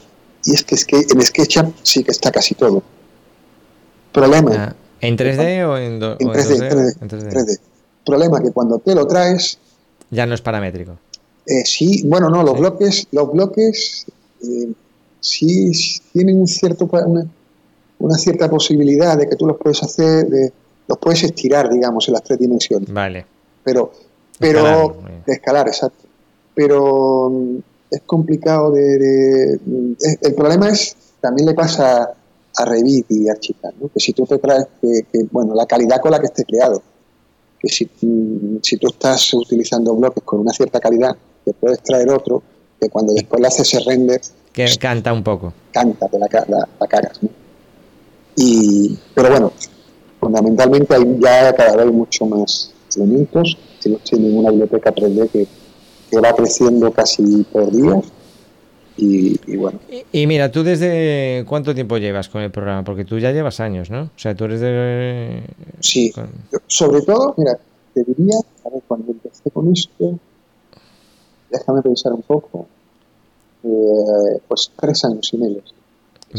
Y 0.46 0.54
es 0.54 0.64
que, 0.64 0.76
es 0.76 0.86
que 0.86 0.98
en 0.98 1.22
SketchUp 1.22 1.74
sí 1.82 2.04
que 2.04 2.12
está 2.12 2.32
casi 2.32 2.54
todo. 2.54 2.84
Problema. 4.12 4.52
Ah, 4.56 4.76
¿En 5.02 5.18
3D 5.18 5.66
o 5.66 5.78
en, 5.78 6.00
3D, 6.00 6.98
3D, 7.00 7.60
Problema 8.06 8.42
que 8.42 8.52
cuando 8.52 8.78
te 8.80 8.94
lo 8.94 9.08
traes... 9.08 9.58
Ya 10.12 10.26
no 10.26 10.36
es 10.36 10.42
paramétrico. 10.42 10.98
Eh, 11.48 11.66
sí, 11.66 12.04
bueno, 12.06 12.30
no, 12.30 12.44
los 12.44 12.60
bloques, 12.60 13.08
los 13.12 13.32
bloques 13.32 14.06
eh, 14.44 14.72
sí 15.24 15.72
tienen 16.12 16.40
un 16.42 16.48
cierto, 16.48 16.88
una, 16.92 17.26
una, 18.00 18.18
cierta 18.18 18.50
posibilidad 18.50 19.18
de 19.18 19.28
que 19.28 19.36
tú 19.36 19.48
los 19.48 19.58
puedes 19.58 19.82
hacer, 19.82 20.28
de, 20.28 20.52
los 20.88 20.98
puedes 20.98 21.24
estirar, 21.24 21.72
digamos, 21.72 22.08
en 22.08 22.14
las 22.14 22.24
tres 22.24 22.40
dimensiones. 22.40 22.92
Vale. 22.92 23.26
Pero, 23.64 23.92
pero, 24.38 24.98
de 25.26 25.34
escalar, 25.34 25.68
exacto. 25.68 26.06
Pero 26.54 27.30
mm, 27.30 27.58
es 27.90 28.02
complicado 28.06 28.72
de, 28.72 29.60
mm, 29.66 29.94
el 30.22 30.36
problema 30.36 30.70
es, 30.70 30.96
también 31.22 31.48
le 31.48 31.54
pasa 31.54 32.14
a 32.56 32.66
Revit 32.66 33.10
y 33.10 33.30
Archicad, 33.30 33.72
¿no? 33.80 33.90
que 33.90 34.00
si 34.00 34.12
tú 34.12 34.26
te 34.26 34.38
traes, 34.38 34.68
que, 34.82 35.06
bueno, 35.32 35.56
la 35.56 35.66
calidad 35.66 36.02
con 36.02 36.12
la 36.12 36.20
que 36.20 36.28
esté 36.28 36.44
creado, 36.44 36.84
que 37.58 37.70
si, 37.70 37.86
mm, 37.86 38.58
si 38.62 38.76
tú 38.76 38.88
estás 38.90 39.34
utilizando 39.34 39.96
bloques 39.96 40.24
con 40.24 40.42
una 40.42 40.52
cierta 40.52 40.82
calidad, 40.82 41.16
te 41.46 41.54
puedes 41.54 41.82
traer 41.82 42.10
otro, 42.10 42.44
que 42.80 42.90
cuando 42.90 43.14
después 43.14 43.42
le 43.42 43.48
haces 43.48 43.74
ese 43.74 43.80
render... 43.90 44.20
Que 44.54 44.68
canta 44.80 45.12
un 45.12 45.24
poco. 45.24 45.54
Canta, 45.72 46.08
te 46.08 46.20
la, 46.20 46.28
la, 46.48 46.68
la 46.80 46.88
cagas, 46.88 47.22
¿no? 47.24 47.30
Y, 48.36 48.98
pero 49.14 49.30
bueno, 49.30 49.54
fundamentalmente 50.20 50.96
hay 50.96 51.20
ya 51.20 51.54
cada 51.54 51.76
vez 51.84 51.94
mucho 51.94 52.26
más 52.26 52.74
elementos. 52.96 53.58
Tienen 54.04 54.38
una 54.38 54.50
biblioteca 54.52 54.94
3D 54.94 55.30
que, 55.30 55.48
va 56.20 56.34
creciendo 56.36 56.92
casi 56.92 57.44
por 57.52 57.72
día. 57.72 58.02
Y, 58.96 59.58
bueno. 59.58 59.80
Y, 60.12 60.28
mira, 60.28 60.52
¿tú 60.52 60.64
desde 60.64 61.44
cuánto 61.48 61.74
tiempo 61.74 61.98
llevas 61.98 62.30
con 62.30 62.44
el 62.44 62.52
programa? 62.52 62.84
Porque 62.84 63.04
tú 63.04 63.18
ya 63.18 63.32
llevas 63.32 63.60
años, 63.60 63.90
¿no? 63.90 64.04
O 64.04 64.20
sea, 64.20 64.36
tú 64.36 64.46
eres 64.46 64.62
de... 64.62 65.42
Sí, 65.80 66.14
sobre 66.68 67.02
todo, 67.02 67.34
mira, 67.38 67.58
te 67.96 68.04
diría, 68.04 68.36
a 68.64 68.70
ver, 68.70 68.84
cuando 68.88 69.12
empecé 69.12 69.50
con 69.50 69.72
esto, 69.74 70.20
déjame 71.50 71.82
pensar 71.82 72.14
un 72.14 72.22
poco, 72.22 72.68
eh, 73.64 74.42
pues 74.48 74.72
tres 74.80 75.04
años 75.06 75.30
y 75.34 75.38
medio. 75.38 75.62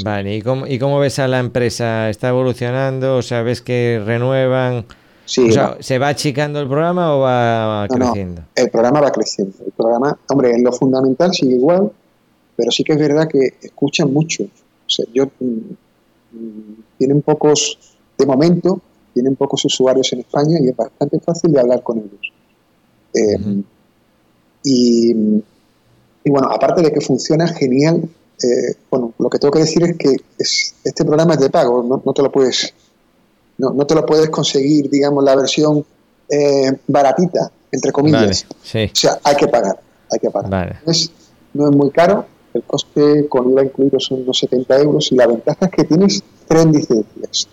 Vale, 0.02 0.36
¿y 0.36 0.42
cómo, 0.42 0.66
¿y 0.66 0.78
cómo 0.78 0.98
ves 0.98 1.18
a 1.18 1.28
la 1.28 1.38
empresa? 1.38 2.10
¿Está 2.10 2.30
evolucionando? 2.30 3.16
O 3.16 3.22
sea, 3.22 3.42
¿ves 3.42 3.60
que 3.60 4.02
renuevan? 4.04 4.84
Sí, 5.24 5.48
o 5.48 5.52
sea, 5.52 5.76
¿Se 5.80 5.98
va 5.98 6.08
achicando 6.08 6.60
el 6.60 6.68
programa 6.68 7.14
o 7.16 7.20
va 7.20 7.86
creciendo? 7.88 8.42
el 8.54 8.70
programa 8.70 9.00
va 9.00 9.10
creciendo. 9.10 9.54
El 9.64 9.72
programa, 9.72 10.18
hombre, 10.28 10.50
en 10.50 10.64
lo 10.64 10.72
fundamental 10.72 11.32
sigue 11.32 11.54
igual, 11.54 11.90
pero 12.56 12.70
sí 12.70 12.84
que 12.84 12.92
es 12.92 12.98
verdad 12.98 13.28
que 13.28 13.54
escuchan 13.62 14.12
mucho. 14.12 14.44
O 14.44 14.90
sea, 14.90 15.06
yo, 15.14 15.26
mm, 15.40 15.46
mm, 16.32 16.76
tienen 16.98 17.22
pocos, 17.22 17.78
de 18.18 18.26
momento, 18.26 18.80
tienen 19.14 19.36
pocos 19.36 19.64
usuarios 19.64 20.12
en 20.12 20.20
España 20.20 20.58
y 20.60 20.68
es 20.68 20.76
bastante 20.76 21.20
fácil 21.20 21.52
de 21.52 21.60
hablar 21.60 21.82
con 21.82 21.98
ellos. 21.98 22.32
Eh, 23.14 23.62
y, 24.64 25.42
y 26.24 26.30
bueno, 26.30 26.48
aparte 26.50 26.82
de 26.82 26.90
que 26.92 27.00
funciona 27.00 27.46
genial 27.48 28.08
eh, 28.42 28.74
bueno, 28.90 29.14
lo 29.18 29.30
que 29.30 29.38
tengo 29.38 29.52
que 29.52 29.60
decir 29.60 29.82
es 29.84 29.96
que 29.96 30.16
este 30.84 31.04
programa 31.04 31.34
es 31.34 31.40
de 31.40 31.50
pago, 31.50 31.82
no, 31.82 32.12
te 32.12 32.22
lo 32.22 32.32
puedes 32.32 32.74
no, 33.58 33.86
te 33.86 33.94
lo 33.94 34.04
puedes 34.04 34.28
conseguir, 34.30 34.90
digamos, 34.90 35.22
la 35.22 35.36
versión 35.36 35.84
eh, 36.28 36.72
baratita, 36.88 37.50
entre 37.70 37.92
comillas. 37.92 38.46
O 38.50 38.56
sea, 38.64 39.20
hay 39.22 39.36
que 39.36 39.46
pagar, 39.46 39.80
hay 40.10 40.18
que 40.18 40.30
pagar. 40.30 40.80
No, 40.84 40.90
es, 40.90 41.10
muy 41.54 41.90
caro, 41.90 42.26
el 42.52 42.64
coste 42.64 43.28
con 43.28 43.52
IVA 43.52 43.64
incluido 43.64 44.00
son 44.00 44.22
unos 44.22 44.38
70 44.40 44.80
euros 44.80 45.12
y 45.12 45.14
la 45.14 45.28
ventaja 45.28 45.66
es 45.66 45.70
que 45.70 45.84
tienes 45.84 46.22
tres 46.48 46.66
licencias. 46.66 47.48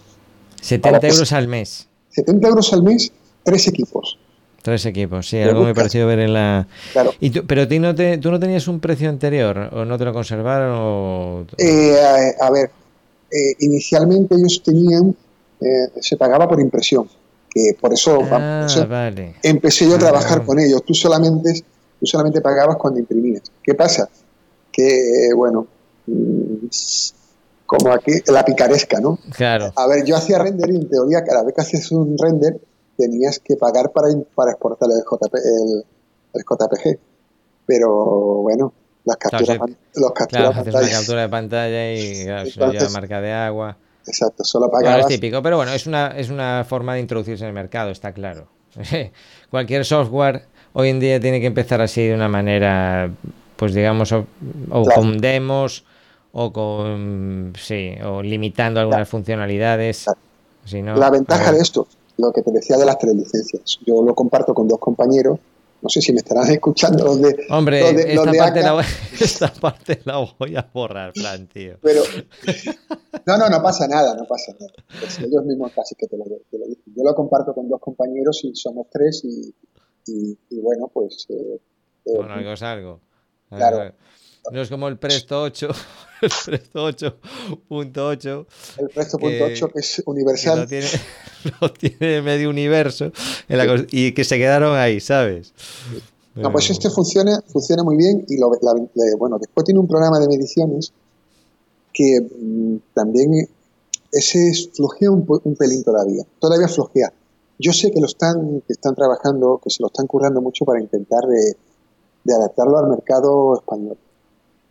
70 0.59 1.07
euros 1.07 1.31
al 1.31 1.47
mes. 1.47 1.87
70 2.09 2.47
euros 2.47 2.73
al 2.73 2.81
mes, 2.81 3.11
tres 3.43 3.67
equipos. 3.67 4.17
Tres 4.61 4.85
equipos, 4.85 5.27
sí, 5.27 5.39
algo 5.41 5.63
me 5.63 5.73
pareció 5.73 6.05
ver 6.05 6.19
en 6.19 6.33
la... 6.33 6.67
Claro. 6.93 7.13
¿Y 7.19 7.31
tú, 7.31 7.45
¿Pero 7.47 7.65
no 7.79 7.95
te, 7.95 8.19
tú 8.19 8.29
no 8.29 8.39
tenías 8.39 8.67
un 8.67 8.79
precio 8.79 9.09
anterior 9.09 9.69
o 9.73 9.85
no 9.85 9.97
te 9.97 10.05
lo 10.05 10.13
conservaron? 10.13 10.75
O... 10.77 11.45
Eh, 11.57 11.95
a, 12.39 12.51
ver, 12.51 12.69
eh, 13.31 13.55
inicialmente 13.59 14.35
ellos 14.35 14.61
tenían, 14.63 15.15
eh, 15.59 15.87
se 15.99 16.15
pagaba 16.15 16.47
por 16.47 16.59
impresión, 16.59 17.09
que 17.49 17.75
por 17.79 17.91
eso, 17.93 18.19
ah, 18.29 18.67
vale. 18.87 19.35
empecé 19.41 19.87
yo 19.87 19.95
a 19.95 19.99
trabajar 19.99 20.45
con 20.45 20.59
ellos. 20.59 20.83
Tú 20.85 20.93
solamente, 20.93 21.63
tú 21.99 22.05
solamente 22.05 22.39
pagabas 22.39 22.77
cuando 22.77 22.99
imprimías. 22.99 23.43
¿Qué 23.63 23.73
pasa? 23.73 24.09
Que, 24.71 25.29
bueno, 25.35 25.65
mm, 26.05 26.67
como 27.65 27.91
aquí, 27.93 28.11
la 28.27 28.45
picaresca, 28.45 28.99
¿no? 28.99 29.17
Claro. 29.35 29.73
A 29.75 29.87
ver, 29.87 30.05
yo 30.05 30.15
hacía 30.15 30.37
render 30.37 30.69
y 30.69 30.75
en 30.75 30.89
teoría 30.89 31.23
cada 31.23 31.43
vez 31.43 31.55
que 31.55 31.61
hacías 31.61 31.91
un 31.91 32.15
render 32.15 32.59
tenías 33.01 33.39
que 33.39 33.55
pagar 33.55 33.91
para, 33.91 34.07
para 34.35 34.51
exportar 34.51 34.89
el, 34.91 35.01
JP, 35.03 35.33
el, 35.35 35.85
el 36.33 36.41
JPG. 36.43 36.99
Pero 37.65 37.89
bueno, 38.43 38.73
las 39.05 39.17
capturas, 39.17 39.57
Claro, 39.57 39.65
los 39.95 40.11
capturas 40.11 40.27
Claro, 40.29 40.49
haces 40.49 40.63
una 40.67 40.71
pantalla- 40.73 40.97
captura 40.97 41.21
de 41.21 41.29
pantalla 41.29 41.93
y 41.93 42.23
claro, 42.25 42.49
Entonces- 42.49 42.93
marca 42.93 43.21
de 43.21 43.31
agua. 43.33 43.77
Exacto, 44.07 44.43
solo 44.43 44.69
pagabas. 44.71 45.01
es 45.01 45.07
típico, 45.07 45.43
pero 45.43 45.57
bueno, 45.57 45.71
es 45.73 45.85
una, 45.85 46.07
es 46.17 46.29
una 46.31 46.65
forma 46.67 46.95
de 46.95 47.01
introducirse 47.01 47.43
en 47.43 47.49
el 47.49 47.53
mercado, 47.53 47.91
está 47.91 48.11
claro. 48.13 48.47
Cualquier 49.51 49.85
software 49.85 50.45
hoy 50.73 50.89
en 50.89 50.99
día 50.99 51.19
tiene 51.19 51.39
que 51.39 51.45
empezar 51.47 51.81
así 51.81 52.07
de 52.07 52.15
una 52.15 52.27
manera, 52.27 53.11
pues 53.57 53.73
digamos, 53.75 54.11
o, 54.11 54.25
con 54.95 55.19
demos, 55.19 55.85
o 56.33 56.51
con, 56.51 57.53
sí, 57.59 57.93
o 58.03 58.23
limitando 58.23 58.79
algunas 58.79 59.07
funcionalidades. 59.07 60.05
Si 60.65 60.81
no, 60.81 60.95
La 60.95 61.09
ventaja 61.11 61.51
de 61.51 61.59
esto, 61.59 61.87
lo 62.17 62.31
que 62.31 62.41
te 62.41 62.51
decía 62.51 62.77
de 62.77 62.85
las 62.85 62.97
tres 62.99 63.15
licencias, 63.15 63.79
yo 63.85 64.01
lo 64.03 64.13
comparto 64.15 64.53
con 64.53 64.67
dos 64.67 64.79
compañeros, 64.79 65.39
no 65.81 65.89
sé 65.89 65.99
si 66.01 66.11
me 66.13 66.19
estarán 66.19 66.49
escuchando 66.51 67.03
los 67.05 67.21
de, 67.21 67.45
Hombre, 67.49 67.81
los 67.81 67.95
de- 67.95 68.15
los 68.15 68.25
esta, 68.27 68.31
de 68.31 68.37
parte 68.37 68.61
la 68.61 68.73
voy, 68.73 68.83
esta 69.19 69.53
parte 69.53 70.01
la 70.05 70.17
voy 70.37 70.55
a 70.55 70.69
borrar, 70.73 71.11
Fran, 71.15 71.47
tío. 71.47 71.77
pero 71.81 72.01
no, 73.25 73.37
no, 73.37 73.49
no 73.49 73.61
pasa 73.63 73.87
nada, 73.87 74.15
no 74.15 74.25
pasa 74.25 74.53
nada. 74.59 74.73
Pues 74.99 75.19
ellos 75.19 75.43
mismos 75.45 75.71
casi 75.75 75.95
que 75.95 76.07
te 76.07 76.17
lo, 76.17 76.23
te 76.25 76.57
lo 76.59 76.65
dicen. 76.67 76.93
Yo 76.95 77.03
lo 77.03 77.13
comparto 77.15 77.53
con 77.53 77.67
dos 77.69 77.79
compañeros 77.79 78.41
y 78.43 78.55
somos 78.55 78.87
tres 78.91 79.21
y, 79.23 79.53
y, 80.07 80.37
y 80.49 80.59
bueno, 80.59 80.89
pues 80.93 81.25
eh, 81.29 81.59
eh, 82.05 82.13
Bueno, 82.17 82.33
algo 82.33 82.51
es 82.53 82.61
algo. 82.61 82.99
Claro. 83.49 83.91
No 84.51 84.61
es 84.61 84.69
como 84.69 84.87
el 84.87 84.97
Presto 84.97 85.41
8, 85.41 85.67
el 86.23 86.31
Presto 86.45 86.89
8.8, 86.89 88.45
el 88.79 88.89
resto 88.93 89.17
que- 89.17 89.27
punto 89.39 89.45
8 89.45 89.67
que 89.69 89.79
es 89.79 89.95
que 89.97 90.03
universal. 90.05 90.59
lo 90.61 90.67
tiene, 90.67 90.87
lo 91.61 91.71
tiene 91.73 92.21
medio 92.21 92.49
universo 92.49 93.11
en 93.47 93.57
la 93.57 93.65
cos- 93.65 93.87
y 93.91 94.13
que 94.13 94.23
se 94.23 94.37
quedaron 94.37 94.75
ahí, 94.77 94.99
¿sabes? 94.99 95.53
No, 96.35 96.51
pues 96.51 96.69
este 96.69 96.89
funciona, 96.89 97.41
funciona 97.47 97.83
muy 97.83 97.97
bien 97.97 98.25
y 98.29 98.37
lo, 98.39 98.51
la- 98.61 98.73
la- 98.73 99.15
bueno, 99.17 99.37
después 99.37 99.65
tiene 99.65 99.79
un 99.79 99.87
programa 99.87 100.17
de 100.19 100.27
mediciones 100.27 100.93
que 101.93 102.21
mm, 102.21 102.75
también 102.93 103.33
eh, 103.33 103.49
ese 104.11 104.49
es- 104.49 104.69
flojea 104.73 105.11
un, 105.11 105.25
un 105.43 105.55
pelín 105.55 105.83
todavía, 105.83 106.23
todavía 106.39 106.67
flojea. 106.67 107.11
Yo 107.59 107.73
sé 107.73 107.91
que 107.91 107.99
lo 107.99 108.07
están, 108.07 108.61
que 108.65 108.73
están 108.73 108.95
trabajando, 108.95 109.59
que 109.63 109.69
se 109.69 109.83
lo 109.83 109.87
están 109.87 110.07
currando 110.07 110.41
mucho 110.41 110.65
para 110.65 110.81
intentar 110.81 111.25
de, 111.25 111.55
de 112.23 112.33
adaptarlo 112.33 112.77
al 112.79 112.87
mercado 112.89 113.55
español, 113.59 113.97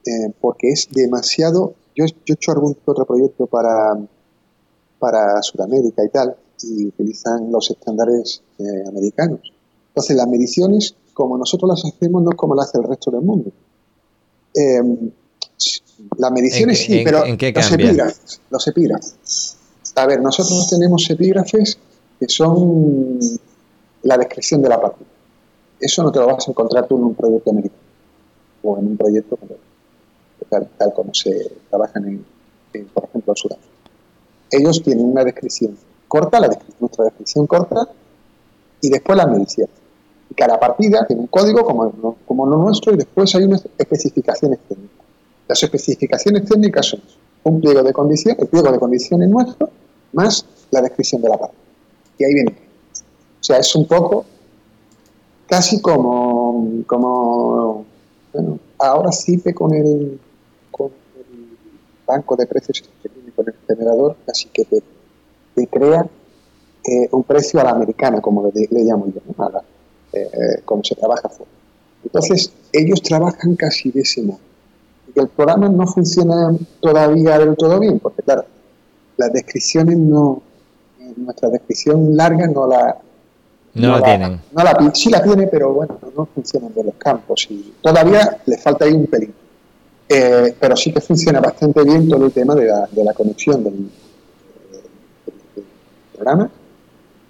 Eh, 0.06 0.32
porque 0.40 0.68
es 0.70 0.88
demasiado. 0.90 1.74
Yo, 1.94 2.06
yo 2.06 2.14
he 2.28 2.32
hecho 2.32 2.52
algún 2.52 2.76
otro 2.84 3.04
proyecto 3.04 3.46
para 3.46 3.98
para 4.98 5.40
Sudamérica 5.42 6.04
y 6.04 6.08
tal 6.10 6.36
y 6.62 6.86
utilizan 6.86 7.50
los 7.50 7.70
estándares 7.70 8.42
eh, 8.58 8.62
americanos. 8.86 9.40
Entonces, 9.88 10.14
las 10.14 10.28
mediciones, 10.28 10.94
como 11.14 11.38
nosotros 11.38 11.70
las 11.70 11.84
hacemos, 11.94 12.22
no 12.22 12.30
es 12.30 12.36
como 12.36 12.54
las 12.54 12.68
hace 12.68 12.78
el 12.78 12.84
resto 12.84 13.10
del 13.10 13.22
mundo. 13.22 13.50
Eh, 14.54 14.82
las 16.18 16.32
mediciones 16.32 16.80
¿En 16.80 16.86
qué- 16.86 16.92
sí, 16.92 16.98
en- 16.98 17.04
pero 17.04 17.24
en 17.24 17.36
qué 17.38 17.52
los 17.52 17.72
epígrafes, 17.72 18.40
los 18.50 18.68
epígrafes. 18.68 19.56
A 19.96 20.06
ver, 20.06 20.20
nosotros 20.20 20.68
tenemos 20.68 21.08
epígrafes 21.10 21.78
que 22.18 22.28
son 22.28 23.18
la 24.02 24.18
descripción 24.18 24.60
de 24.62 24.68
la 24.68 24.80
partida. 24.80 25.08
Eso 25.80 26.02
no 26.02 26.12
te 26.12 26.18
lo 26.18 26.26
vas 26.26 26.46
a 26.46 26.50
encontrar 26.50 26.86
tú 26.86 26.96
en 26.98 27.04
un 27.04 27.14
proyecto 27.14 27.50
americano 27.50 27.80
o 28.62 28.78
en 28.78 28.86
un 28.86 28.96
proyecto 28.98 29.36
como- 29.36 29.54
tal, 30.48 30.92
como 30.94 31.12
se 31.14 31.50
trabajan 31.68 32.06
en, 32.06 32.84
por 32.94 33.04
ejemplo, 33.04 33.32
en 33.32 33.36
Sudáfrica. 33.36 33.68
Ellos 34.50 34.82
tienen 34.82 35.06
una 35.06 35.24
descripción 35.24 35.76
corta, 36.08 36.40
la 36.40 36.48
descri- 36.48 36.74
nuestra 36.80 37.04
descripción 37.04 37.46
corta, 37.46 37.88
y 38.80 38.88
después 38.88 39.16
la 39.16 39.26
medición. 39.26 39.68
Y 40.30 40.34
cada 40.34 40.58
partida 40.58 41.06
tiene 41.06 41.22
un 41.22 41.28
código 41.28 41.64
como, 41.64 42.16
como 42.26 42.46
lo 42.46 42.56
nuestro 42.56 42.94
y 42.94 42.96
después 42.96 43.34
hay 43.34 43.44
unas 43.44 43.66
especificaciones 43.76 44.58
técnicas. 44.68 45.06
Las 45.48 45.62
especificaciones 45.62 46.44
técnicas 46.44 46.86
son 46.86 47.00
un 47.42 47.60
pliego 47.60 47.82
de 47.82 47.92
condiciones, 47.92 48.40
el 48.40 48.48
pliego 48.48 48.70
de 48.70 48.78
condiciones 48.78 49.28
nuestro, 49.28 49.70
más 50.12 50.44
la 50.70 50.82
descripción 50.82 51.20
de 51.22 51.28
la 51.28 51.38
partida. 51.38 51.60
Y 52.18 52.24
ahí 52.24 52.34
viene. 52.34 52.50
O 52.52 53.42
sea, 53.42 53.58
es 53.58 53.74
un 53.74 53.86
poco 53.86 54.24
casi 55.46 55.80
como, 55.80 56.82
como 56.86 57.84
bueno, 58.32 58.58
ahora 58.78 59.10
con 59.10 59.34
el, 59.34 59.54
con 59.54 59.74
el 59.74 60.20
banco 62.12 62.36
de 62.36 62.46
precios 62.46 62.76
con 63.36 63.46
el 63.48 63.54
generador, 63.66 64.16
casi 64.26 64.48
que 64.48 64.64
te, 64.64 64.82
te 65.54 65.66
crea 65.66 66.06
eh, 66.84 67.08
un 67.12 67.22
precio 67.24 67.60
a 67.60 67.64
la 67.64 67.70
americana, 67.70 68.20
como 68.20 68.38
le, 68.54 68.66
le 68.70 68.80
llamo 68.84 69.06
yo, 69.14 69.20
¿no? 69.36 69.44
A 69.46 69.50
la- 69.50 69.64
eh, 70.12 70.28
eh, 70.32 70.62
como 70.64 70.82
se 70.82 70.94
trabaja 70.96 71.28
fuera. 71.28 71.52
Entonces, 72.02 72.52
ellos 72.72 73.00
trabajan 73.02 73.54
casi 73.54 73.90
de 73.92 74.00
ese 74.00 74.22
modo. 74.22 74.40
Y 75.14 75.20
el 75.20 75.28
programa 75.28 75.68
no 75.68 75.86
funciona 75.86 76.36
todavía 76.80 77.38
del 77.38 77.56
todo 77.56 77.78
bien, 77.78 77.98
porque 78.00 78.22
claro, 78.22 78.44
las 79.16 79.32
descripciones 79.32 79.96
no, 79.98 80.42
nuestra 81.16 81.48
descripción 81.50 82.16
larga 82.16 82.46
no 82.48 82.66
la, 82.66 82.96
No 83.74 83.98
la 83.98 84.02
tienen. 84.02 84.40
no 84.56 84.64
la 84.64 84.90
sí 84.94 85.10
la 85.10 85.22
tiene, 85.22 85.46
pero 85.46 85.74
bueno, 85.74 85.98
no 86.16 86.26
funcionan 86.34 86.72
de 86.74 86.84
los 86.84 86.94
campos 86.94 87.46
y 87.50 87.74
todavía 87.82 88.38
le 88.46 88.56
falta 88.58 88.84
ahí 88.86 88.92
un 88.94 89.06
pelín. 89.06 89.34
Eh, 90.12 90.56
pero 90.58 90.76
sí 90.76 90.92
que 90.92 91.00
funciona 91.00 91.40
bastante 91.40 91.84
bien 91.84 92.08
todo 92.08 92.26
el 92.26 92.32
tema 92.32 92.54
de 92.56 92.66
la, 92.66 92.88
de 92.90 93.04
la 93.04 93.12
conexión 93.14 93.62
del, 93.62 93.74
del- 93.74 94.82
del 95.54 95.64
programa 96.14 96.50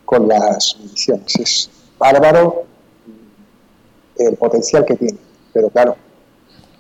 con 0.07 0.27
las 0.27 0.77
mediciones. 0.81 1.37
Es 1.39 1.71
bárbaro 1.99 2.65
mm, 3.07 4.23
el 4.23 4.37
potencial 4.37 4.85
que 4.87 4.97
tiene, 4.97 5.19
pero 5.53 5.69
claro, 5.69 5.95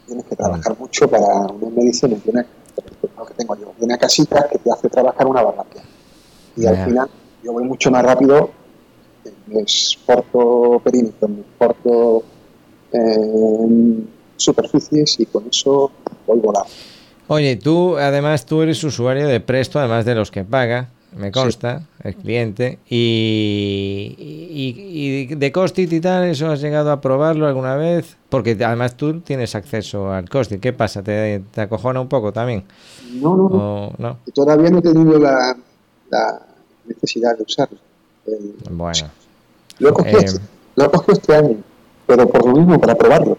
tienes 0.07 0.25
que 0.25 0.37
trabajar 0.37 0.75
mucho 0.79 1.07
para 1.09 1.27
unas 1.27 1.73
mediciones 1.73 2.25
de 2.25 2.31
una, 2.31 2.47
lo 3.19 3.27
que 3.27 3.35
tengo 3.35 3.55
yo, 3.57 3.73
de 3.79 3.85
una 3.85 3.99
casita 3.99 4.49
que 4.51 4.59
te 4.59 4.73
hace 4.73 4.89
trabajar 4.89 5.27
una 5.27 5.43
barbaridad. 5.43 5.85
Y 6.57 6.65
al 6.67 6.83
final 6.85 7.11
yo 7.45 7.53
voy 7.53 7.65
mucho 7.65 7.91
más 7.91 8.03
rápido 8.05 8.51
me 9.49 9.61
exporto 9.61 10.81
perímetro, 10.83 11.29
me 11.29 11.41
exporto 11.41 12.23
eh, 12.93 14.05
superficies 14.41 15.19
y 15.21 15.27
con 15.27 15.45
eso 15.51 15.91
voy 16.27 16.39
volando. 16.41 16.69
Oye, 17.29 17.57
tú, 17.57 17.97
además, 17.97 18.45
tú 18.47 18.63
eres 18.63 18.83
usuario 18.83 19.29
de 19.29 19.41
Presto, 19.41 19.79
además 19.79 20.05
de 20.05 20.15
los 20.17 20.31
que 20.33 20.43
paga, 20.45 20.89
me 21.17 21.31
consta, 21.31 21.83
el 22.03 22.15
cliente, 22.17 22.79
y, 22.89 24.15
y, 24.19 24.75
y 25.31 25.35
de 25.35 25.53
Costit 25.53 25.93
y 25.93 26.01
tal, 26.01 26.25
¿eso 26.29 26.49
has 26.51 26.61
llegado 26.61 26.91
a 26.91 27.01
probarlo 27.01 27.47
alguna 27.47 27.77
vez? 27.77 28.17
Porque 28.29 28.57
además 28.65 28.97
tú 28.97 29.21
tienes 29.21 29.55
acceso 29.55 30.13
al 30.13 30.29
Costit, 30.29 30.61
¿qué 30.61 30.73
pasa? 30.73 31.03
¿Te, 31.03 31.43
te 31.53 31.61
acojona 31.61 32.01
un 32.01 32.09
poco 32.09 32.33
también? 32.33 32.65
No, 33.15 33.37
no, 33.37 33.49
no. 33.49 33.59
¿O 33.89 33.93
no? 33.99 34.19
Todavía 34.35 34.71
no 34.71 34.79
he 34.79 34.83
tenido 34.83 35.19
la, 35.19 35.57
la 36.11 36.43
necesidad 36.87 37.37
de 37.37 37.45
usarlo. 37.45 37.79
El- 38.27 38.55
Bueno, 38.71 39.09
lo, 39.79 39.89
he 39.89 39.93
cogido, 39.93 40.19
Eh. 40.21 40.25
este- 40.25 40.41
lo 40.77 40.85
he 40.85 40.91
cogido 40.91 41.13
este 41.15 41.35
año, 41.37 41.57
pero 42.07 42.29
por 42.29 42.47
lo 42.47 42.57
mismo, 42.57 42.81
para 42.81 42.95
probarlo. 42.97 43.39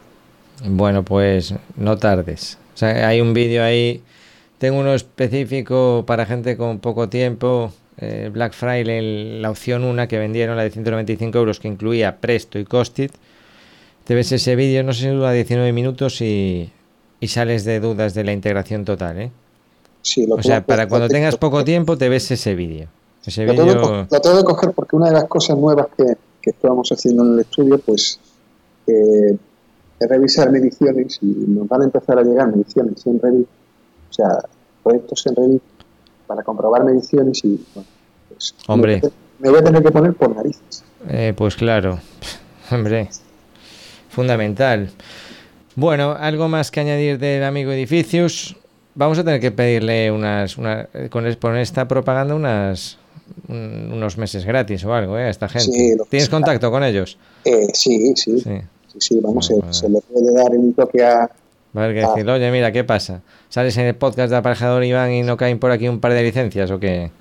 Bueno, 0.65 1.03
pues 1.03 1.53
no 1.77 1.97
tardes. 1.97 2.57
O 2.73 2.77
sea, 2.77 3.07
hay 3.07 3.21
un 3.21 3.33
vídeo 3.33 3.63
ahí, 3.63 4.01
tengo 4.57 4.79
uno 4.79 4.93
específico 4.93 6.03
para 6.07 6.25
gente 6.25 6.57
con 6.57 6.79
poco 6.79 7.09
tiempo, 7.09 7.71
eh, 7.97 8.29
Black 8.31 8.53
Friday, 8.53 8.97
el- 8.97 9.41
la 9.41 9.49
opción 9.51 9.83
una 9.83 10.07
que 10.07 10.17
vendieron, 10.17 10.55
la 10.57 10.63
de 10.63 10.71
195 10.71 11.37
euros, 11.37 11.59
que 11.59 11.67
incluía 11.67 12.17
Presto 12.17 12.57
y 12.59 12.65
Costit. 12.65 13.11
Te 14.05 14.15
ves 14.15 14.31
ese 14.31 14.55
vídeo, 14.55 14.83
no 14.83 14.93
sé 14.93 15.01
si 15.03 15.07
dura 15.09 15.31
19 15.31 15.71
minutos 15.73 16.21
y, 16.21 16.71
y 17.19 17.27
sales 17.27 17.63
de 17.65 17.79
dudas 17.79 18.13
de 18.13 18.23
la 18.23 18.33
integración 18.33 18.83
total, 18.85 19.19
¿eh? 19.21 19.31
Sí, 20.01 20.25
lo 20.25 20.35
O 20.35 20.43
sea, 20.43 20.57
tengo- 20.57 20.67
para 20.67 20.87
cuando 20.87 21.07
tengo- 21.07 21.17
tengas 21.19 21.35
poco 21.37 21.63
tiempo 21.63 21.97
te 21.97 22.09
ves 22.09 22.31
ese 22.31 22.55
vídeo. 22.55 22.87
Ese 23.25 23.45
Lo 23.45 23.53
tengo, 23.53 23.65
vídeo... 23.67 23.81
co- 23.81 24.07
lo 24.09 24.21
tengo 24.21 24.37
que 24.39 24.43
coger 24.43 24.71
porque 24.71 24.95
una 24.95 25.07
de 25.07 25.13
las 25.13 25.25
cosas 25.25 25.55
nuevas 25.57 25.87
que, 25.95 26.03
que 26.41 26.49
estábamos 26.49 26.89
haciendo 26.91 27.23
en 27.23 27.33
el 27.33 27.39
estudio, 27.41 27.77
pues, 27.77 28.19
eh, 28.87 29.37
es 30.01 30.09
revisar 30.09 30.51
mediciones 30.51 31.19
y 31.21 31.25
nos 31.25 31.67
van 31.67 31.81
a 31.81 31.85
empezar 31.85 32.17
a 32.19 32.23
llegar 32.23 32.47
mediciones 32.47 33.05
en 33.05 33.19
Revit, 33.19 33.47
o 34.09 34.13
sea, 34.13 34.27
proyectos 34.83 35.25
en 35.27 35.35
Revit 35.35 35.61
para 36.27 36.43
comprobar 36.43 36.83
mediciones 36.83 37.43
y, 37.43 37.59
bueno, 37.73 37.89
pues, 38.29 38.55
Hombre. 38.67 39.01
Me, 39.39 39.49
voy 39.49 39.59
a 39.59 39.63
tener 39.63 39.81
que 39.83 39.91
poner 39.91 40.13
por 40.13 40.35
narices. 40.35 40.83
Eh, 41.09 41.33
pues 41.35 41.55
claro, 41.55 41.99
hombre, 42.71 43.09
fundamental. 44.09 44.89
Bueno, 45.75 46.11
algo 46.19 46.47
más 46.47 46.69
que 46.71 46.79
añadir 46.81 47.17
del 47.17 47.43
amigo 47.43 47.71
Edificios. 47.71 48.55
Vamos 48.93 49.17
a 49.19 49.23
tener 49.23 49.39
que 49.39 49.51
pedirle 49.51 50.11
unas, 50.11 50.57
una, 50.57 50.87
con, 51.09 51.33
con 51.35 51.55
esta 51.57 51.87
propaganda 51.87 52.35
unas 52.35 52.97
un- 53.47 53.89
unos 53.93 54.17
meses 54.17 54.43
gratis 54.43 54.83
o 54.83 54.93
algo, 54.93 55.17
¿eh? 55.17 55.23
A 55.23 55.29
esta 55.29 55.47
gente. 55.47 55.71
Sí, 55.71 55.95
¿Tienes 56.09 56.27
contacto 56.29 56.69
con 56.69 56.83
ellos? 56.83 57.17
Eh, 57.45 57.67
sí, 57.73 58.13
sí, 58.17 58.39
sí, 58.39 58.61
Sí. 58.93 58.97
sí, 58.99 59.19
vamos, 59.21 59.47
Bueno, 59.49 59.71
se, 59.73 59.87
bueno. 59.87 60.01
se 60.03 60.11
le 60.17 60.21
puede 60.21 60.33
dar 60.33 60.53
el 60.53 60.73
toque 60.75 61.03
a, 61.03 61.29
Va 61.75 61.83
a 61.83 61.85
haber 61.85 61.95
que 62.01 62.07
decir, 62.07 62.29
oye, 62.29 62.51
mira, 62.51 62.71
¿qué 62.73 62.83
pasa? 62.83 63.21
¿Sales 63.47 63.77
en 63.77 63.85
el 63.85 63.95
podcast 63.95 64.29
de 64.29 64.35
aparejador 64.37 64.83
Iván 64.83 65.11
y 65.13 65.23
no 65.23 65.37
caen 65.37 65.57
por 65.57 65.71
aquí 65.71 65.87
un 65.87 66.01
par 66.01 66.13
de 66.13 66.21
licencias 66.23 66.69
o 66.69 66.79
qué? 66.79 67.11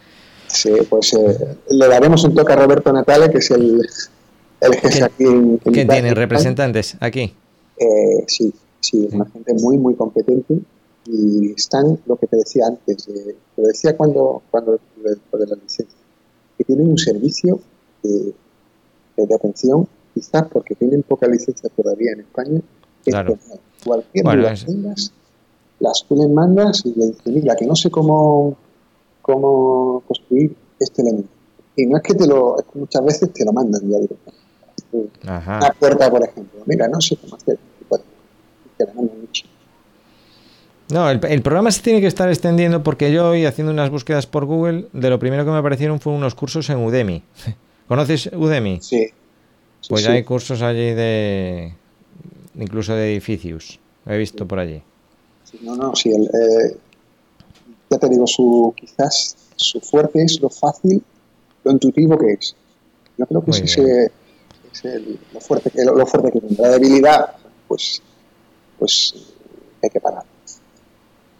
Sí, 0.49 0.73
pues 0.89 1.13
eh, 1.15 1.57
le 1.69 1.87
daremos 1.87 2.25
un 2.25 2.35
toque 2.35 2.53
a 2.53 2.57
Roberto 2.57 2.93
Natale, 2.93 3.31
que 3.31 3.39
es 3.39 3.49
el, 3.53 3.81
el 4.61 4.75
jefe 4.75 5.05
aquí 5.05 5.23
en, 5.23 5.31
en 5.53 5.59
¿Quién 5.59 5.75
Italia. 5.85 6.03
tiene 6.03 6.15
representantes 6.15 6.97
aquí? 6.99 7.33
Eh, 7.79 8.25
sí, 8.27 8.53
sí, 8.81 9.07
es 9.07 9.15
una 9.15 9.27
gente 9.27 9.55
muy, 9.55 9.79
muy 9.79 9.95
competente 9.95 10.59
y 11.07 11.53
están, 11.53 12.01
lo 12.07 12.17
que 12.17 12.27
te 12.27 12.37
decía 12.39 12.65
antes, 12.67 13.07
eh, 13.07 13.37
te 13.55 13.63
decía 13.63 13.97
cuando, 13.97 14.43
cuando 14.51 14.73
de 14.73 15.47
la 15.47 15.55
licencia, 15.63 15.87
que 16.59 16.65
tienen 16.65 16.89
un 16.91 16.99
servicio 16.99 17.61
de 18.03 19.35
atención, 19.35 19.87
quizás 20.21 20.45
porque 20.53 20.75
tienen 20.75 21.03
poca 21.03 21.27
licencia 21.27 21.69
todavía 21.75 22.13
en 22.13 22.21
España, 22.21 22.61
Claro. 23.05 23.33
es 23.35 23.41
genial. 23.41 23.61
cualquier 23.85 24.25
Bueno, 24.25 24.49
que 24.49 24.65
tengas, 24.67 25.13
las 25.81 26.05
tú 26.07 26.17
les 26.17 26.29
mandas 26.29 26.83
y 26.85 26.93
le 26.95 27.07
dices, 27.07 27.27
mira, 27.27 27.57
que 27.57 27.65
no 27.67 27.75
sé 27.75 27.91
cómo, 27.91 28.57
cómo 29.23 30.03
construir 30.07 30.55
este 30.79 31.01
elemento. 31.03 31.31
Y 31.77 31.87
no 31.87 31.97
es 31.97 32.03
que 32.03 32.15
te 32.15 32.27
lo, 32.27 32.59
es 32.59 32.65
que 32.71 32.79
muchas 32.79 33.03
veces 33.05 33.33
te 33.33 33.45
lo 33.45 33.53
mandan 33.53 33.81
ya 33.89 33.99
directamente. 33.99 34.41
Una 35.23 35.37
Ajá. 35.37 35.75
puerta, 35.79 36.11
por 36.11 36.23
ejemplo, 36.23 36.61
mira, 36.67 36.89
no 36.89 37.01
sé 37.01 37.17
cómo 37.17 37.37
hacer. 37.37 37.59
te 38.77 38.85
la 38.87 38.93
mandan 38.95 39.21
mucho. 39.21 39.47
No, 40.93 41.09
el, 41.09 41.21
el 41.25 41.41
programa 41.43 41.71
se 41.71 41.83
tiene 41.83 42.01
que 42.01 42.09
estar 42.09 42.29
extendiendo 42.29 42.83
porque 42.83 43.13
yo 43.13 43.31
hoy 43.31 43.47
haciendo 43.47 43.73
unas 43.73 43.91
búsquedas 43.91 44.27
por 44.27 44.45
Google, 44.45 44.89
de 44.93 45.09
lo 45.09 45.19
primero 45.19 45.45
que 45.45 45.51
me 45.53 45.59
aparecieron 45.59 46.01
fue 46.01 46.13
unos 46.13 46.35
cursos 46.35 46.69
en 46.69 46.79
Udemy. 46.85 47.23
¿Conoces 47.89 48.29
Udemy? 48.37 48.79
Sí. 48.83 49.07
Pues 49.89 50.05
sí. 50.05 50.11
hay 50.11 50.23
cursos 50.25 50.63
allí 50.63 50.93
de... 50.95 51.73
incluso 52.59 52.95
de 52.95 53.13
edificios. 53.13 53.79
Lo 54.05 54.15
he 54.15 54.19
visto 54.19 54.47
por 54.47 54.59
allí. 54.59 54.83
No, 55.63 55.75
no, 55.77 55.95
sí, 55.97 56.11
el, 56.11 56.25
eh, 56.25 56.77
ya 57.91 57.99
te 57.99 58.09
digo, 58.09 58.27
su, 58.27 58.73
quizás 58.77 59.37
su 59.57 59.81
fuerte 59.81 60.23
es 60.23 60.41
lo 60.41 60.49
fácil, 60.49 61.03
lo 61.65 61.73
intuitivo 61.73 62.17
que 62.19 62.33
es. 62.35 62.55
Yo 63.19 63.27
creo 63.27 63.45
que 63.45 63.51
Muy 63.51 63.59
es, 63.61 63.65
ese, 63.79 64.11
es 64.73 64.85
el- 64.85 65.19
lo, 65.35 65.41
fuerte 65.41 65.71
que, 65.71 65.85
lo, 65.85 65.95
lo 65.97 66.07
fuerte 66.07 66.31
que 66.33 66.41
tiene. 66.41 66.57
La 66.59 66.69
debilidad, 66.71 67.31
pues, 67.67 68.01
pues 68.79 69.15
hay 69.83 69.91
que 69.91 70.01
parar. 70.01 70.23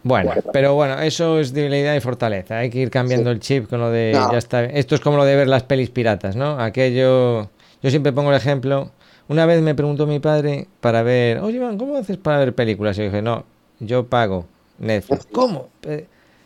Bueno, 0.03 0.31
Bueno. 0.33 0.41
pero 0.51 0.73
bueno, 0.75 0.99
eso 0.99 1.39
es 1.39 1.53
debilidad 1.53 1.95
y 1.95 1.99
fortaleza. 1.99 2.57
Hay 2.57 2.69
que 2.71 2.79
ir 2.79 2.89
cambiando 2.89 3.29
Sí. 3.29 3.33
el 3.35 3.39
chip 3.39 3.69
con 3.69 3.79
lo 3.79 3.91
de 3.91 4.11
No. 4.13 4.31
ya 4.31 4.39
está. 4.39 4.65
Esto 4.65 4.95
es 4.95 5.01
como 5.01 5.17
lo 5.17 5.25
de 5.25 5.35
ver 5.35 5.47
las 5.47 5.63
pelis 5.63 5.89
piratas, 5.91 6.35
¿no? 6.35 6.59
Aquello. 6.59 7.49
Yo 7.81 7.89
siempre 7.89 8.13
pongo 8.13 8.31
el 8.31 8.37
ejemplo. 8.37 8.91
Una 9.27 9.45
vez 9.45 9.61
me 9.61 9.75
preguntó 9.75 10.05
mi 10.07 10.19
padre 10.19 10.67
para 10.79 11.03
ver, 11.03 11.39
oye 11.39 11.57
Iván, 11.57 11.77
¿cómo 11.77 11.97
haces 11.97 12.17
para 12.17 12.39
ver 12.39 12.53
películas? 12.53 12.97
Y 12.97 13.01
yo 13.01 13.05
dije, 13.05 13.21
no, 13.21 13.45
yo 13.79 14.07
pago 14.07 14.45
Netflix. 14.79 15.25
¿Cómo? 15.31 15.69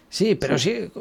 Sí, 0.09 0.35
pero 0.35 0.57
sí. 0.57 0.91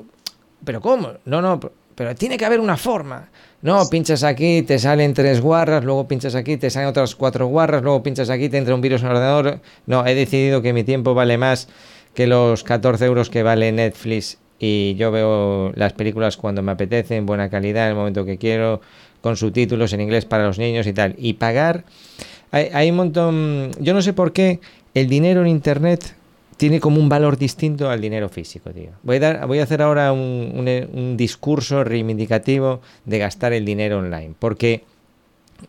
¿Pero 0.65 0.81
cómo? 0.81 1.13
No, 1.25 1.43
no, 1.43 1.61
pero 1.95 2.15
tiene 2.15 2.37
que 2.37 2.45
haber 2.45 2.61
una 2.61 2.77
forma. 2.77 3.29
No, 3.63 3.89
pinchas 3.89 4.25
aquí, 4.25 4.63
te 4.63 4.79
salen 4.79 5.15
tres 5.15 5.41
guarras, 5.41 5.85
luego 5.85 6.09
pinchas 6.09 6.35
aquí, 6.35 6.57
te 6.57 6.71
salen 6.71 6.89
otras 6.89 7.15
cuatro 7.15 7.47
guarras, 7.47 7.83
luego 7.83 8.03
pinchas 8.03 8.31
aquí, 8.31 8.49
te 8.49 8.59
entra 8.59 8.75
un 8.75 8.81
virus 8.81 9.03
en 9.03 9.07
el 9.09 9.13
ordenador. 9.13 9.61
No, 9.87 10.07
he 10.07 10.15
decidido 10.15 10.63
que 10.63 10.73
mi 10.73 10.85
tiempo 10.85 11.15
vale 11.15 11.39
más 11.39 11.69
que 12.15 12.27
los 12.27 12.65
14 12.65 13.05
euros 13.05 13.31
que 13.31 13.43
vale 13.43 13.73
Netflix 13.73 14.39
y 14.65 14.95
yo 14.95 15.11
veo 15.11 15.73
las 15.75 15.93
películas 15.93 16.39
cuando 16.39 16.63
me 16.63 16.73
apetece, 16.73 17.17
en 17.17 17.27
buena 17.27 17.51
calidad, 17.51 17.85
en 17.85 17.91
el 17.91 17.97
momento 17.97 18.25
que 18.25 18.39
quiero, 18.39 18.81
con 19.21 19.37
subtítulos 19.37 19.93
en 19.93 20.01
inglés 20.01 20.25
para 20.25 20.47
los 20.47 20.59
niños 20.59 20.87
y 20.87 20.95
tal. 20.95 21.15
Y 21.19 21.35
pagar, 21.35 21.85
hay, 22.51 22.71
hay 22.73 22.91
un 22.91 22.97
montón, 22.97 23.71
yo 23.79 23.93
no 23.93 24.01
sé 24.01 24.15
por 24.15 24.33
qué 24.33 24.61
el 24.95 25.09
dinero 25.09 25.43
en 25.43 25.49
Internet 25.49 26.17
tiene 26.57 26.81
como 26.81 26.99
un 26.99 27.11
valor 27.11 27.37
distinto 27.37 27.91
al 27.91 28.01
dinero 28.01 28.31
físico, 28.31 28.71
tío. 28.71 28.91
Voy 29.03 29.17
a, 29.17 29.21
dar, 29.21 29.47
voy 29.47 29.59
a 29.59 29.65
hacer 29.65 29.83
ahora 29.83 30.13
un, 30.13 30.53
un, 30.55 30.99
un 30.99 31.17
discurso 31.19 31.85
reivindicativo 31.85 32.81
de 33.05 33.19
gastar 33.19 33.53
el 33.53 33.67
dinero 33.67 33.99
online, 33.99 34.33
porque 34.39 34.85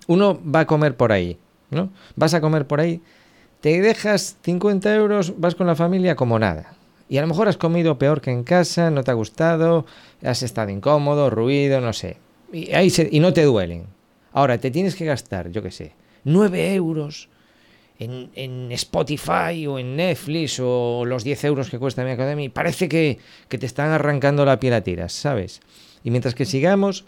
uno 0.08 0.40
va 0.44 0.62
a 0.62 0.66
comer 0.66 0.96
por 0.96 1.12
ahí, 1.12 1.38
¿no? 1.70 1.90
Vas 2.16 2.34
a 2.34 2.40
comer 2.40 2.66
por 2.66 2.80
ahí, 2.80 3.02
te 3.60 3.82
dejas 3.82 4.38
50 4.44 4.96
euros, 4.96 5.34
vas 5.38 5.56
con 5.56 5.68
la 5.68 5.76
familia 5.76 6.16
como 6.16 6.40
nada. 6.40 6.75
Y 7.08 7.18
a 7.18 7.22
lo 7.22 7.28
mejor 7.28 7.48
has 7.48 7.58
comido 7.58 7.98
peor 8.00 8.20
que 8.22 8.32
en 8.32 8.44
casa, 8.44 8.90
no 8.90 9.04
te 9.04 9.12
ha 9.12 9.14
gustado, 9.14 9.86
has 10.24 10.42
estado 10.44 10.70
incómodo, 10.72 11.30
ruido, 11.30 11.80
no 11.82 11.94
sé. 11.94 12.18
Y, 12.52 12.72
ahí 12.74 12.90
se- 12.90 13.10
y 13.12 13.20
no 13.20 13.32
te 13.34 13.44
duelen. 13.44 13.86
Ahora, 14.34 14.58
te 14.58 14.72
tienes 14.72 14.96
que 14.96 15.06
gastar, 15.06 15.50
yo 15.52 15.62
qué 15.62 15.72
sé, 15.72 15.94
9 16.24 16.74
euros 16.74 17.30
en, 18.00 18.30
en 18.36 18.72
Spotify 18.72 19.66
o 19.68 19.78
en 19.80 19.96
Netflix 19.96 20.60
o 20.62 21.04
los 21.06 21.24
10 21.24 21.44
euros 21.46 21.70
que 21.70 21.80
cuesta 21.80 22.04
mi 22.04 22.12
academia. 22.12 22.50
Parece 22.52 22.90
que, 22.90 23.20
que 23.48 23.58
te 23.58 23.66
están 23.66 23.92
arrancando 23.92 24.44
la 24.44 24.60
piel 24.60 24.74
a 24.74 24.82
tiras, 24.82 25.14
¿sabes? 25.14 25.62
Y 26.04 26.10
mientras 26.12 26.34
que 26.36 26.46
sigamos, 26.46 27.06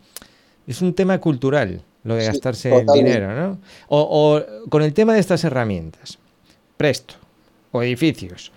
es 0.67 0.81
un 0.81 0.93
tema 0.93 1.19
cultural 1.19 1.81
lo 2.03 2.15
de 2.15 2.21
Sí, 2.21 2.27
gastarse 2.27 2.69
el 2.81 2.85
dinero, 2.93 3.35
¿no? 3.35 3.59
O, 3.89 3.99
o 4.39 4.69
con 4.69 4.81
el 4.83 4.93
tema 4.93 5.13
de 5.15 5.19
estas 5.19 5.43
herramientas, 5.43 6.19
Presto 6.77 7.15
o 7.71 7.81
edificios, 7.83 8.51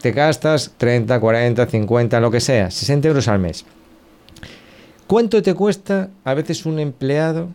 te 0.00 0.12
gastas 0.12 0.72
30, 0.78 1.18
40, 1.20 1.66
50, 1.66 2.20
lo 2.20 2.30
que 2.30 2.40
sea, 2.40 2.70
60 2.70 3.08
euros 3.08 3.28
al 3.28 3.38
mes. 3.38 3.64
¿Cuánto 5.06 5.42
te 5.42 5.54
cuesta 5.54 6.10
a 6.24 6.34
veces 6.34 6.66
un 6.66 6.78
empleado? 6.78 7.48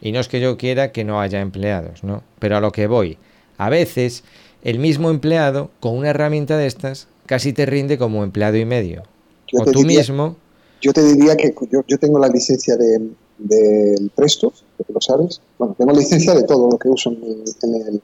Y 0.00 0.12
no 0.12 0.20
es 0.20 0.28
que 0.28 0.40
yo 0.40 0.56
quiera 0.56 0.92
que 0.92 1.04
no 1.04 1.20
haya 1.20 1.40
empleados, 1.40 2.04
¿no? 2.04 2.22
Pero 2.38 2.56
a 2.56 2.60
lo 2.60 2.72
que 2.72 2.86
voy, 2.86 3.18
a 3.58 3.68
veces 3.70 4.24
el 4.62 4.78
mismo 4.78 5.10
empleado 5.10 5.70
con 5.80 5.96
una 5.96 6.10
herramienta 6.10 6.56
de 6.56 6.66
estas 6.66 7.08
casi 7.26 7.52
te 7.52 7.66
rinde 7.66 7.98
como 7.98 8.24
empleado 8.24 8.56
y 8.56 8.64
medio. 8.64 9.02
Yo 9.48 9.60
o 9.60 9.64
tú 9.64 9.80
diría- 9.82 9.98
mismo, 10.00 10.36
Yo 10.82 10.92
te 10.92 11.02
diría 11.02 11.36
que 11.36 11.54
yo, 11.72 11.82
yo 11.88 11.98
tengo 11.98 12.18
la 12.18 12.28
licencia 12.28 12.76
de- 12.76 13.10
del 13.38 14.10
Presto, 14.14 14.52
que 14.76 14.84
tú 14.84 14.92
lo 14.92 15.00
sabes. 15.00 15.40
Bueno, 15.58 15.74
tengo 15.78 15.92
licencia 15.92 16.34
de 16.34 16.42
todo 16.44 16.70
lo 16.70 16.78
que 16.78 16.88
uso 16.88 17.10
en 17.10 17.22
el, 17.22 17.44
en 17.62 17.74
el, 17.94 18.02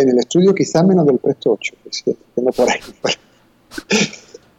en 0.00 0.10
el 0.10 0.18
estudio, 0.18 0.54
quizás 0.54 0.84
menos 0.84 1.06
del 1.06 1.18
Presto 1.18 1.52
8, 1.52 1.74
que 1.84 1.88
sí, 1.92 2.16
tengo 2.34 2.50
por 2.52 2.68
ahí. 2.70 2.78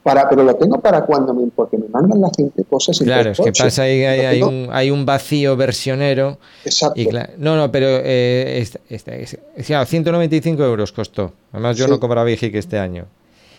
Para, 0.02 0.30
pero 0.30 0.44
lo 0.44 0.56
tengo 0.56 0.80
para 0.80 1.06
cuando 1.06 1.34
me, 1.34 1.46
porque 1.48 1.78
me 1.78 1.88
mandan 1.90 2.22
la 2.22 2.32
gente 2.36 2.64
cosas 2.64 3.00
en 3.02 3.08
claro, 3.08 3.32
es 3.32 3.38
que 3.38 3.50
8. 3.50 3.64
pasa 3.66 3.82
ahí, 3.84 4.04
hay, 4.06 4.22
hay 4.22 4.42
un, 4.42 4.70
hay 4.72 4.90
un 4.92 5.06
vacío 5.06 5.58
versionero. 5.58 6.40
Exacto. 6.64 7.00
Y 7.00 7.10
no, 7.38 7.58
no, 7.58 7.70
pero 7.70 7.86
eh, 8.02 8.60
esta- 8.60 8.80
esta- 8.90 9.14
es- 9.16 9.38
es- 9.58 9.66
claro, 9.68 9.86
195 9.86 10.64
euros 10.64 10.94
costó. 10.94 11.34
Además, 11.52 11.78
yo 11.78 11.86
Sí. 11.86 11.92
no 11.92 12.00
cobraba 12.00 12.32
IGIC 12.32 12.56
este 12.56 12.80
año. 12.80 13.08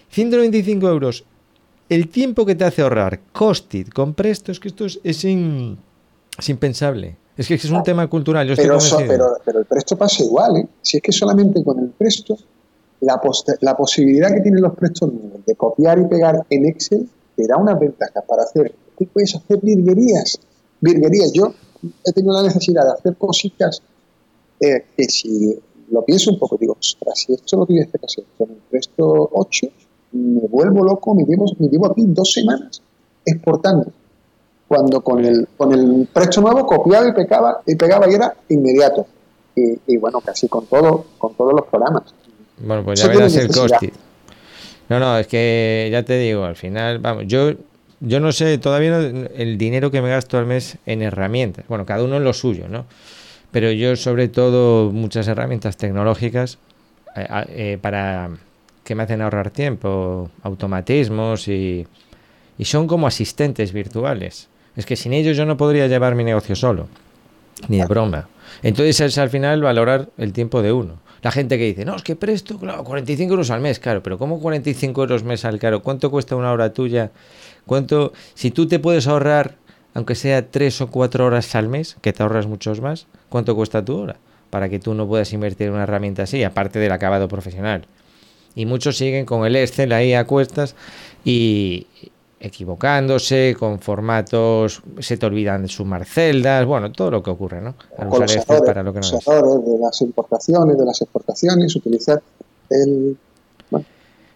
195 0.08 0.88
euros. 0.88 1.24
El 1.90 2.08
tiempo 2.08 2.46
que 2.46 2.54
te 2.54 2.64
hace 2.64 2.82
ahorrar 2.82 3.20
Costit 3.32 3.92
con 3.92 4.14
Presto, 4.14 4.50
es 4.50 4.58
que 4.58 4.68
esto 4.68 4.86
es, 4.86 4.98
es 5.04 5.22
in- 5.24 5.76
es 6.38 6.48
impensable. 6.48 7.16
Es 7.40 7.48
que 7.48 7.54
es 7.54 7.70
un 7.70 7.82
tema 7.82 8.06
cultural. 8.06 8.46
Yo 8.46 8.52
estoy 8.52 8.66
Pero, 8.66 8.80
so- 8.80 8.98
pero, 8.98 9.26
pero 9.44 9.58
el 9.60 9.64
presto 9.64 9.96
pasa 9.96 10.22
igual, 10.22 10.58
¿eh? 10.58 10.66
Si 10.82 10.98
es 10.98 11.02
que 11.02 11.10
solamente 11.10 11.64
con 11.64 11.78
el 11.78 11.88
presto, 11.88 12.36
la, 13.00 13.18
la 13.62 13.76
posibilidad 13.78 14.28
que 14.34 14.40
tienen 14.42 14.60
los 14.60 14.74
prestos 14.74 15.10
nuevos 15.10 15.40
de 15.46 15.54
copiar 15.54 15.98
y 16.00 16.04
pegar 16.04 16.44
en 16.50 16.66
Excel 16.66 17.08
te 17.34 17.46
da 17.46 17.56
unas 17.56 17.80
ventajas 17.80 18.22
para 18.28 18.42
hacer. 18.42 18.74
Tú 18.98 19.06
puedes 19.06 19.34
hacer 19.34 19.58
virguerías. 19.62 20.38
Virguerías. 20.82 21.32
Yo 21.32 21.54
he 22.04 22.12
tenido 22.12 22.34
la 22.34 22.42
necesidad 22.42 22.84
de 22.84 22.92
hacer 22.92 23.16
cositas 23.16 23.80
eh, 24.60 24.84
que 24.94 25.04
si 25.04 25.58
lo 25.90 26.04
pienso 26.04 26.32
un 26.32 26.38
poco, 26.38 26.58
digo, 26.60 26.76
ostras, 26.78 27.20
si 27.20 27.32
esto 27.32 27.56
lo 27.56 27.64
tuviese 27.64 27.98
que 27.98 28.04
hacer 28.04 28.24
con 28.36 28.50
el 28.50 28.58
presto 28.70 29.30
8, 29.32 29.66
me 30.12 30.40
vuelvo 30.46 30.84
loco, 30.84 31.14
me 31.14 31.24
llevo, 31.24 31.46
me 31.58 31.68
llevo 31.68 31.86
aquí 31.90 32.04
dos 32.06 32.30
semanas 32.32 32.82
exportando 33.24 33.90
cuando 34.70 35.00
con 35.00 35.24
el, 35.24 35.48
con 35.56 35.72
el 35.72 36.06
presto 36.12 36.40
nuevo 36.40 36.64
copiaba 36.64 37.08
y 37.08 37.12
pegaba, 37.12 37.60
y 37.66 37.74
pegaba 37.74 38.08
y 38.08 38.14
era 38.14 38.32
inmediato. 38.50 39.04
Y, 39.56 39.76
y 39.88 39.96
bueno, 39.96 40.20
casi 40.20 40.46
con 40.46 40.64
todo, 40.66 41.06
con 41.18 41.34
todos 41.34 41.54
los 41.54 41.66
programas. 41.66 42.04
Bueno, 42.56 42.84
pues 42.84 43.00
ya 43.00 43.06
Eso 43.06 43.18
verás 43.18 43.34
el. 43.34 43.48
Costit. 43.48 43.92
No, 44.88 45.00
no, 45.00 45.18
es 45.18 45.26
que 45.26 45.88
ya 45.90 46.04
te 46.04 46.18
digo, 46.18 46.44
al 46.44 46.54
final, 46.54 47.00
vamos, 47.00 47.24
yo, 47.26 47.50
yo 47.98 48.20
no 48.20 48.30
sé 48.30 48.58
todavía 48.58 48.96
el 48.98 49.58
dinero 49.58 49.90
que 49.90 50.00
me 50.02 50.08
gasto 50.08 50.38
al 50.38 50.46
mes 50.46 50.78
en 50.86 51.02
herramientas. 51.02 51.64
Bueno, 51.66 51.84
cada 51.84 52.04
uno 52.04 52.18
en 52.18 52.22
lo 52.22 52.32
suyo, 52.32 52.68
¿no? 52.68 52.84
Pero 53.50 53.72
yo, 53.72 53.96
sobre 53.96 54.28
todo, 54.28 54.92
muchas 54.92 55.26
herramientas 55.26 55.78
tecnológicas 55.78 56.58
eh, 57.16 57.26
eh, 57.48 57.78
para 57.82 58.30
que 58.84 58.94
me 58.94 59.02
hacen 59.02 59.20
ahorrar 59.20 59.50
tiempo, 59.50 60.30
automatismos 60.44 61.48
y, 61.48 61.88
y 62.56 62.64
son 62.66 62.86
como 62.86 63.08
asistentes 63.08 63.72
virtuales. 63.72 64.46
Es 64.76 64.86
que 64.86 64.96
sin 64.96 65.12
ellos 65.12 65.36
yo 65.36 65.46
no 65.46 65.56
podría 65.56 65.86
llevar 65.86 66.14
mi 66.14 66.24
negocio 66.24 66.54
solo, 66.56 66.88
ni 67.68 67.78
de 67.78 67.86
broma. 67.86 68.28
Entonces 68.62 69.00
es 69.00 69.18
al 69.18 69.30
final 69.30 69.62
valorar 69.62 70.08
el 70.18 70.32
tiempo 70.32 70.62
de 70.62 70.72
uno. 70.72 70.98
La 71.22 71.30
gente 71.30 71.58
que 71.58 71.64
dice, 71.64 71.84
no, 71.84 71.96
es 71.96 72.02
que 72.02 72.16
presto, 72.16 72.58
claro, 72.58 72.82
45 72.82 73.30
euros 73.30 73.50
al 73.50 73.60
mes, 73.60 73.78
claro, 73.78 74.02
pero 74.02 74.16
¿cómo 74.16 74.40
45 74.40 75.02
euros 75.02 75.22
mes 75.22 75.44
al 75.44 75.58
caro? 75.58 75.82
¿Cuánto 75.82 76.10
cuesta 76.10 76.34
una 76.34 76.50
hora 76.50 76.72
tuya? 76.72 77.10
¿Cuánto, 77.66 78.12
si 78.34 78.50
tú 78.50 78.66
te 78.66 78.78
puedes 78.78 79.06
ahorrar, 79.06 79.56
aunque 79.92 80.14
sea 80.14 80.50
3 80.50 80.80
o 80.80 80.86
4 80.90 81.26
horas 81.26 81.54
al 81.54 81.68
mes, 81.68 81.96
que 82.00 82.12
te 82.14 82.22
ahorras 82.22 82.46
muchos 82.46 82.80
más, 82.80 83.06
¿cuánto 83.28 83.54
cuesta 83.54 83.84
tu 83.84 83.98
hora? 83.98 84.16
Para 84.48 84.70
que 84.70 84.78
tú 84.78 84.94
no 84.94 85.06
puedas 85.06 85.32
invertir 85.34 85.66
en 85.66 85.74
una 85.74 85.82
herramienta 85.82 86.22
así, 86.22 86.42
aparte 86.42 86.78
del 86.78 86.92
acabado 86.92 87.28
profesional. 87.28 87.84
Y 88.54 88.64
muchos 88.64 88.96
siguen 88.96 89.26
con 89.26 89.46
el 89.46 89.56
Excel 89.56 89.92
ahí 89.92 90.14
a 90.14 90.24
cuestas 90.24 90.74
y 91.24 91.86
equivocándose, 92.40 93.54
con 93.58 93.78
formatos, 93.78 94.82
se 94.98 95.18
te 95.18 95.26
olvidan 95.26 95.62
de 95.62 95.68
sumar 95.68 96.06
celdas, 96.06 96.64
bueno, 96.64 96.90
todo 96.90 97.10
lo 97.10 97.22
que 97.22 97.30
ocurre, 97.30 97.60
¿no? 97.60 97.74
Al 97.98 98.08
usar 98.08 98.30
Excel 98.30 98.62
para 98.64 98.82
lo 98.82 98.94
que 98.94 99.00
no 99.00 99.06
es. 99.06 99.24
de 99.24 99.78
las 99.78 100.00
importaciones, 100.00 100.78
de 100.78 100.84
las 100.84 101.02
exportaciones, 101.02 101.76
utilizar 101.76 102.22
el... 102.70 103.16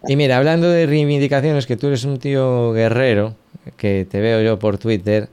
Y 0.07 0.15
mira, 0.15 0.37
hablando 0.37 0.69
de 0.69 0.85
reivindicaciones, 0.85 1.65
que 1.65 1.77
tú 1.77 1.87
eres 1.87 2.05
un 2.05 2.19
tío 2.19 2.73
guerrero, 2.73 3.33
que 3.75 4.07
te 4.09 4.21
veo 4.21 4.39
yo 4.43 4.59
por 4.59 4.77
Twitter, 4.77 5.29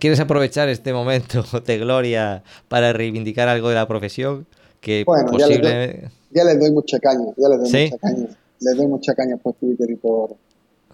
¿quieres 0.00 0.18
aprovechar 0.18 0.68
este 0.68 0.92
momento 0.92 1.44
de 1.66 1.78
gloria 1.78 2.42
para 2.66 2.92
reivindicar 2.92 3.48
algo 3.48 3.68
de 3.68 3.76
la 3.76 3.86
profesión? 3.86 4.44
Que 4.80 5.04
bueno, 5.06 5.30
posible... 5.30 6.10
ya, 6.32 6.44
les 6.44 6.58
doy, 6.58 6.72
mucha 6.72 6.98
caña, 6.98 7.26
ya 7.36 7.48
les 7.48 7.58
doy 7.60 7.84
mucha 7.84 7.98
caña. 7.98 8.26
Les 8.60 8.76
doy 8.76 8.86
mucha 8.88 9.14
caña 9.14 9.36
por 9.36 9.54
Twitter 9.54 9.88
y 9.88 9.94
por, 9.94 10.36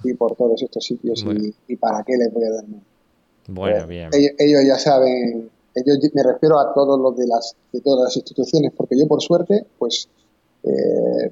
y 0.08 0.14
por 0.14 0.36
todos 0.36 0.62
estos 0.62 0.84
sitios 0.84 1.24
y, 1.68 1.76
para 1.76 2.02
qué 2.04 2.16
les 2.16 2.32
voy 2.32 2.44
a 2.44 2.50
dar 2.50 2.68
más. 2.68 2.82
Bueno, 3.48 3.86
bien. 3.86 4.10
Ellos, 4.12 4.62
ya 4.66 4.78
saben, 4.78 5.50
ellos 5.74 5.98
me 6.12 6.22
refiero 6.22 6.58
a 6.58 6.72
todos 6.72 6.98
los 6.98 7.16
de 7.16 7.26
las 7.26 7.54
de 7.72 7.80
todas 7.80 8.04
las 8.04 8.16
instituciones, 8.16 8.72
porque 8.76 8.98
yo 8.98 9.06
por 9.06 9.20
suerte, 9.20 9.66
pues 9.78 10.08
eh, 10.62 11.30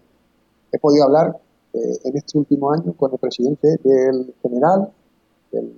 he 0.73 0.79
podido 0.79 1.05
hablar 1.05 1.39
eh, 1.73 1.99
en 2.05 2.17
este 2.17 2.39
último 2.39 2.71
año 2.71 2.93
con 2.95 3.13
el 3.13 3.19
presidente 3.19 3.79
del 3.83 4.35
general, 4.43 4.91
del 5.51 5.73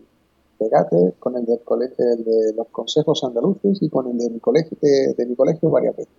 Pegate, 0.59 1.15
con 1.19 1.37
el, 1.37 1.45
del 1.45 1.61
colegio, 1.61 2.05
de 2.05 2.53
los 2.57 2.69
consejos 2.69 3.23
andaluces 3.25 3.81
y 3.81 3.89
con 3.89 4.09
el 4.09 4.19
de 4.19 4.31
mi 4.31 4.41
colegio, 4.41 4.77
de, 4.81 5.27
mi 5.27 5.37
colegio 5.37 5.71
varias 5.71 5.97
veces. 5.97 6.15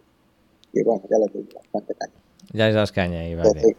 Y 0.74 0.84
bueno, 0.84 1.02
ya 1.10 1.18
les 1.18 1.34
doy 1.34 1.48
bastante 1.54 1.94
caña. 1.96 2.14
Ya 2.54 2.68
les 2.68 2.76
das 2.76 2.92
caña 2.92 3.20
ahí, 3.20 3.36
vale. 3.36 3.76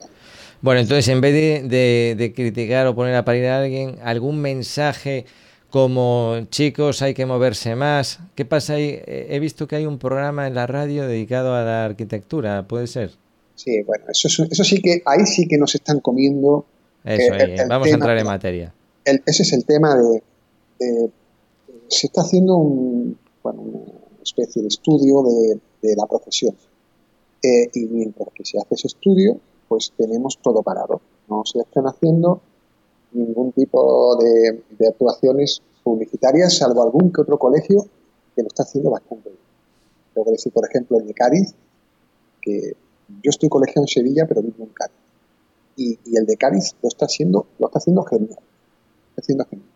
Bueno, 0.62 0.80
entonces 0.80 1.08
en 1.08 1.20
vez 1.20 1.32
de, 1.34 2.32
criticar 2.34 2.86
o 2.86 2.94
poner 2.94 3.14
a 3.14 3.24
parir 3.24 3.46
a 3.46 3.60
alguien, 3.60 3.98
algún 4.02 4.40
mensaje 4.40 5.26
como 5.70 6.38
chicos 6.50 7.02
hay 7.02 7.14
que 7.14 7.26
moverse 7.26 7.74
más. 7.74 8.20
¿Qué 8.34 8.44
pasa 8.44 8.74
ahí? 8.74 9.00
He 9.06 9.38
visto 9.40 9.68
que 9.68 9.76
hay 9.76 9.86
un 9.86 9.98
programa 9.98 10.46
en 10.46 10.54
la 10.54 10.66
radio 10.66 11.06
dedicado 11.06 11.54
a 11.54 11.62
la 11.62 11.84
arquitectura, 11.84 12.66
¿puede 12.66 12.86
ser? 12.86 13.10
Sí, 13.54 13.82
bueno, 13.82 14.04
eso, 14.08 14.28
eso 14.50 14.64
sí 14.64 14.80
que 14.80 15.02
ahí 15.06 15.26
sí 15.26 15.46
que 15.48 15.58
nos 15.58 15.74
están 15.74 16.00
comiendo. 16.00 16.66
Eso, 17.04 17.34
eh, 17.34 17.56
vamos 17.68 17.88
a 17.88 17.90
entrar 17.90 18.18
en 18.18 18.26
materia. 18.26 18.74
ese 19.04 19.42
es 19.42 19.52
el 19.52 19.64
tema 19.64 19.96
de, 19.96 20.22
se 21.88 22.06
está 22.06 22.22
haciendo 22.22 22.56
un, 22.56 23.18
bueno, 23.42 23.60
una 23.60 24.22
especie 24.22 24.62
de 24.62 24.68
estudio 24.68 25.22
de, 25.22 25.94
la 25.96 26.06
profesión. 26.06 26.54
Eh, 27.42 27.70
y 27.74 27.86
mientras 27.86 28.28
que 28.34 28.44
se 28.44 28.58
hace 28.58 28.74
ese 28.74 28.88
estudio, 28.88 29.38
pues 29.68 29.92
tenemos 29.96 30.38
todo 30.42 30.62
parado. 30.62 31.00
No 31.28 31.44
se 31.44 31.60
están 31.60 31.84
haciendo 31.84 32.40
ningún 33.12 33.52
tipo 33.52 34.16
de, 34.16 34.62
actuaciones 34.86 35.62
publicitarias, 35.82 36.58
salvo 36.58 36.82
algún 36.82 37.12
que 37.12 37.22
otro 37.22 37.38
colegio 37.38 37.86
que 38.34 38.42
lo 38.42 38.48
está 38.48 38.62
haciendo 38.64 38.90
bastante 38.90 39.30
bien. 39.30 39.42
Tengo 40.14 40.24
que 40.26 40.32
decir, 40.32 40.52
por 40.52 40.68
ejemplo, 40.68 40.98
el 40.98 41.06
de 41.06 41.14
Cádiz, 41.14 41.54
que 42.40 42.72
yo 43.22 43.30
estoy 43.30 43.48
colegiado 43.48 43.82
en 43.82 43.88
Sevilla, 43.88 44.26
pero 44.28 44.42
vivo 44.42 44.64
en 44.64 44.70
Cádiz. 44.70 44.96
Y, 45.76 45.98
el 46.16 46.26
de 46.26 46.36
Cádiz 46.36 46.74
lo 46.82 46.88
está 46.88 47.06
haciendo, 47.06 47.46
lo 47.58 47.66
está 47.66 47.78
haciendo 47.78 48.02
genial. 48.02 48.38
Está 49.10 49.20
haciendo 49.20 49.44
genial. 49.46 49.68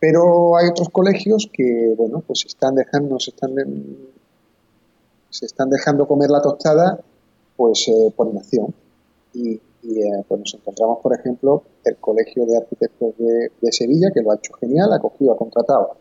Pero 0.00 0.56
hay 0.56 0.68
otros 0.68 0.90
colegios 0.90 1.50
que, 1.52 1.94
bueno, 1.96 2.22
pues 2.26 2.44
están 2.46 2.76
dejando, 2.76 3.18
se 3.18 3.30
están, 3.30 3.54
se 5.30 5.46
están 5.46 5.70
dejando 5.70 6.06
comer 6.06 6.30
la 6.30 6.40
tostada, 6.40 7.00
pues 7.56 7.88
eh, 7.88 8.12
por 8.14 8.28
inacción 8.28 8.72
y, 9.38 10.00
eh, 10.00 10.24
pues 10.26 10.40
nos 10.40 10.54
encontramos, 10.54 10.98
por 11.02 11.14
ejemplo, 11.14 11.62
el 11.84 11.96
Colegio 11.98 12.44
de 12.44 12.56
Arquitectos 12.56 13.14
de, 13.18 13.72
Sevilla, 13.72 14.08
que 14.12 14.22
lo 14.22 14.32
ha 14.32 14.36
hecho 14.36 14.52
genial, 14.54 14.92
ha 14.92 14.98
cogido, 14.98 15.32
ha 15.32 15.36
contratado 15.36 15.96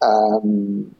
a, 0.00 0.38
un 0.38 0.92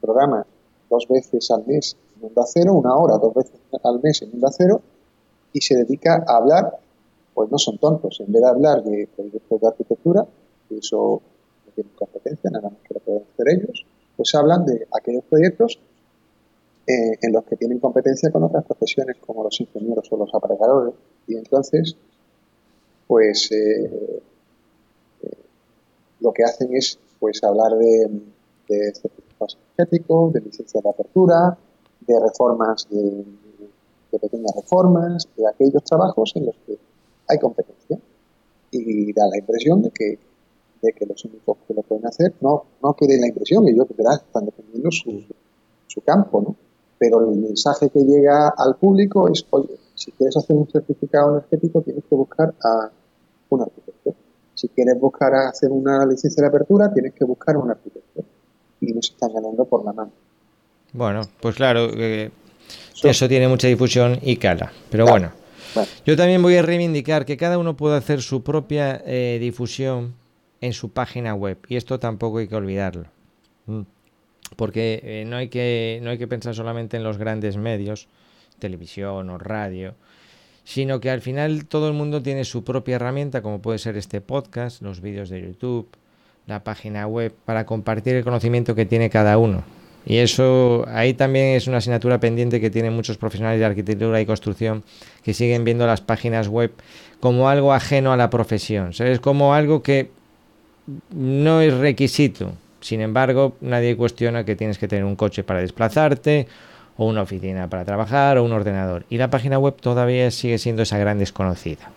programa 0.00 0.44
dos 0.90 1.06
veces 1.08 1.50
al 1.50 1.64
mes 1.66 1.96
en 2.16 2.28
Onda 2.28 2.42
Cero, 2.46 2.74
una 2.74 2.94
hora 2.96 3.16
dos 3.18 3.34
veces 3.34 3.60
al 3.82 4.00
mes 4.02 4.22
en 4.22 4.34
Onda 4.34 4.48
Cero, 4.50 4.80
y 5.52 5.60
se 5.60 5.76
dedica 5.76 6.24
a 6.26 6.36
hablar, 6.36 6.78
pues 7.34 7.50
no 7.50 7.58
son 7.58 7.78
tontos, 7.78 8.20
en 8.20 8.32
vez 8.32 8.42
de 8.42 8.48
hablar 8.48 8.82
de 8.82 9.08
proyectos 9.14 9.60
de 9.60 9.66
arquitectura, 9.68 10.26
que 10.68 10.78
eso 10.78 11.22
no 11.66 11.72
tienen 11.72 11.92
competencia, 11.94 12.50
nada 12.50 12.70
más 12.70 12.78
que 12.86 12.94
lo 12.94 13.00
pueden 13.00 13.22
hacer 13.22 13.46
ellos, 13.48 13.86
pues 14.16 14.34
hablan 14.34 14.64
de 14.64 14.86
aquellos 14.92 15.24
proyectos 15.24 15.78
eh, 16.88 17.18
en 17.20 17.32
los 17.32 17.44
que 17.44 17.56
tienen 17.56 17.80
competencia 17.80 18.30
con 18.30 18.44
otras 18.44 18.64
profesiones 18.64 19.16
como 19.18 19.42
los 19.42 19.60
ingenieros 19.60 20.06
o 20.12 20.16
los 20.16 20.32
aparejadores. 20.32 20.94
Y 21.26 21.36
entonces, 21.36 21.96
pues 23.08 23.50
eh, 23.50 24.22
eh, 25.22 25.36
lo 26.20 26.32
que 26.32 26.44
hacen 26.44 26.72
es 26.76 26.96
pues 27.18 27.42
hablar 27.42 27.76
de, 27.76 28.08
de 28.68 28.94
certificados 28.94 29.58
energéticos, 29.76 30.32
de 30.34 30.40
licencias 30.42 30.84
de 30.84 30.88
apertura, 30.88 31.58
de 32.06 32.20
reformas, 32.20 32.86
de, 32.88 33.24
pequeñas 34.20 34.52
reformas, 34.54 35.28
de 35.36 35.46
aquellos 35.46 35.82
trabajos 35.82 36.32
en 36.36 36.46
los 36.46 36.54
que 36.64 36.78
hay 37.28 37.38
competencia. 37.38 37.98
Y 38.70 39.12
da 39.12 39.26
la 39.26 39.38
impresión 39.38 39.82
de 39.82 39.90
que, 39.90 40.18
de 40.82 40.92
que 40.92 41.04
los 41.04 41.24
únicos 41.24 41.56
que 41.66 41.74
lo 41.74 41.82
pueden 41.82 42.06
hacer 42.06 42.32
no, 42.40 42.64
no 42.80 42.94
quieren 42.94 43.22
la 43.22 43.26
impresión, 43.26 43.66
ellos 43.66 43.88
están 43.90 44.46
defendiendo 44.46 44.90
su, 44.92 45.24
su 45.88 46.00
campo, 46.02 46.40
¿no? 46.42 46.65
Pero 46.98 47.20
el 47.20 47.36
mensaje 47.38 47.90
que 47.90 48.00
llega 48.00 48.48
al 48.56 48.76
público 48.76 49.28
es, 49.28 49.44
oye, 49.50 49.76
si 49.94 50.12
quieres 50.12 50.36
hacer 50.36 50.56
un 50.56 50.68
certificado 50.68 51.36
energético 51.36 51.82
tienes 51.82 52.04
que 52.08 52.14
buscar 52.14 52.54
a 52.62 52.90
un 53.50 53.62
arquitecto. 53.62 54.14
Si 54.54 54.68
quieres 54.68 54.98
buscar 54.98 55.34
a 55.34 55.48
hacer 55.48 55.70
una 55.70 56.04
licencia 56.06 56.42
de 56.42 56.48
apertura, 56.48 56.92
tienes 56.92 57.12
que 57.12 57.24
buscar 57.24 57.56
a 57.56 57.58
un 57.58 57.70
arquitecto. 57.70 58.24
Y 58.80 58.92
nos 58.92 59.10
están 59.10 59.32
ganando 59.32 59.64
por 59.64 59.84
la 59.84 59.92
mano. 59.92 60.10
Bueno, 60.92 61.22
pues 61.40 61.56
claro, 61.56 61.90
eh, 61.94 62.30
eso 63.02 63.28
tiene 63.28 63.48
mucha 63.48 63.68
difusión 63.68 64.18
y 64.22 64.36
cala. 64.36 64.72
Pero 64.90 65.06
bueno, 65.06 65.32
yo 66.06 66.16
también 66.16 66.42
voy 66.42 66.56
a 66.56 66.62
reivindicar 66.62 67.26
que 67.26 67.36
cada 67.36 67.58
uno 67.58 67.76
pueda 67.76 67.98
hacer 67.98 68.22
su 68.22 68.42
propia 68.42 69.02
eh, 69.04 69.38
difusión 69.40 70.14
en 70.60 70.72
su 70.72 70.90
página 70.90 71.34
web. 71.34 71.58
Y 71.68 71.76
esto 71.76 71.98
tampoco 71.98 72.38
hay 72.38 72.48
que 72.48 72.56
olvidarlo. 72.56 73.06
Mm 73.66 73.82
porque 74.54 75.00
eh, 75.02 75.24
no, 75.26 75.36
hay 75.36 75.48
que, 75.48 76.00
no 76.02 76.10
hay 76.10 76.18
que 76.18 76.28
pensar 76.28 76.54
solamente 76.54 76.96
en 76.96 77.02
los 77.02 77.18
grandes 77.18 77.56
medios, 77.56 78.08
televisión 78.58 79.28
o 79.30 79.38
radio, 79.38 79.94
sino 80.64 81.00
que 81.00 81.10
al 81.10 81.20
final 81.20 81.66
todo 81.66 81.88
el 81.88 81.94
mundo 81.94 82.22
tiene 82.22 82.44
su 82.44 82.64
propia 82.64 82.96
herramienta, 82.96 83.42
como 83.42 83.60
puede 83.60 83.78
ser 83.78 83.96
este 83.96 84.20
podcast, 84.20 84.82
los 84.82 85.00
vídeos 85.00 85.28
de 85.28 85.42
YouTube, 85.42 85.88
la 86.46 86.62
página 86.64 87.06
web, 87.06 87.32
para 87.44 87.66
compartir 87.66 88.14
el 88.14 88.24
conocimiento 88.24 88.74
que 88.74 88.86
tiene 88.86 89.10
cada 89.10 89.38
uno. 89.38 89.64
Y 90.06 90.18
eso 90.18 90.84
ahí 90.88 91.14
también 91.14 91.56
es 91.56 91.66
una 91.66 91.78
asignatura 91.78 92.20
pendiente 92.20 92.60
que 92.60 92.70
tienen 92.70 92.92
muchos 92.92 93.18
profesionales 93.18 93.58
de 93.58 93.66
arquitectura 93.66 94.20
y 94.20 94.26
construcción 94.26 94.84
que 95.24 95.34
siguen 95.34 95.64
viendo 95.64 95.84
las 95.84 96.00
páginas 96.00 96.46
web 96.46 96.72
como 97.18 97.48
algo 97.48 97.72
ajeno 97.72 98.12
a 98.12 98.16
la 98.16 98.30
profesión, 98.30 98.92
¿sabes? 98.92 99.18
Como 99.18 99.52
algo 99.52 99.82
que 99.82 100.10
no 101.10 101.60
es 101.60 101.74
requisito, 101.74 102.52
sin 102.86 103.00
embargo, 103.00 103.56
nadie 103.60 103.96
cuestiona 103.96 104.44
que 104.44 104.54
tienes 104.54 104.78
que 104.78 104.86
tener 104.86 105.04
un 105.04 105.16
coche 105.16 105.42
para 105.42 105.58
desplazarte, 105.58 106.46
o 106.96 107.06
una 107.08 107.22
oficina 107.22 107.68
para 107.68 107.84
trabajar, 107.84 108.38
o 108.38 108.44
un 108.44 108.52
ordenador. 108.52 109.04
Y 109.10 109.18
la 109.18 109.28
página 109.28 109.58
web 109.58 109.74
todavía 109.74 110.30
sigue 110.30 110.56
siendo 110.58 110.82
esa 110.82 110.96
gran 110.96 111.18
desconocida. 111.18 111.90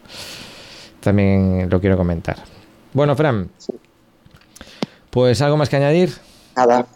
También 0.99 1.69
lo 1.69 1.79
quiero 1.79 1.95
comentar. 1.95 2.37
Bueno, 2.91 3.15
Fran, 3.15 3.51
pues 5.11 5.39
algo 5.43 5.57
más 5.57 5.69
que 5.69 5.75
añadir. 5.75 6.09
Nada. 6.57 6.87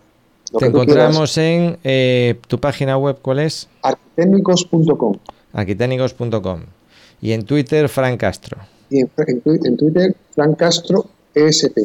Te 0.57 0.65
encontramos 0.65 1.37
en 1.37 1.77
eh, 1.83 2.39
tu 2.47 2.59
página 2.59 2.97
web, 2.97 3.19
¿cuál 3.21 3.39
es? 3.39 3.69
Arquitécnicos.com. 3.83 5.17
Arquitécnicos.com. 5.53 6.61
Y 7.21 7.31
en 7.31 7.45
Twitter, 7.45 7.87
Fran 7.89 8.17
Castro. 8.17 8.57
Y 8.89 9.01
en, 9.01 9.11
en 9.45 9.77
Twitter, 9.77 10.15
Fran 10.33 10.55
Castro 10.55 11.05
ESP. 11.35 11.77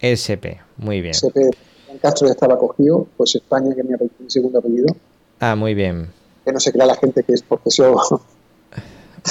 SP, 0.00 0.60
muy 0.76 1.00
bien. 1.00 1.14
SP, 1.14 1.50
Castro 2.00 2.26
ya 2.26 2.32
estaba 2.32 2.58
cogido, 2.58 3.06
pues 3.16 3.34
España, 3.34 3.74
que 3.74 3.80
es 3.80 3.86
mi, 3.86 4.30
segundo 4.30 4.58
apellido. 4.58 4.86
Ah, 5.40 5.54
muy 5.56 5.74
bien. 5.74 6.10
Que 6.44 6.52
no 6.52 6.60
se 6.60 6.72
crea 6.72 6.86
la 6.86 6.96
gente 6.96 7.22
que 7.22 7.32
es 7.32 7.42
profesor. 7.42 7.96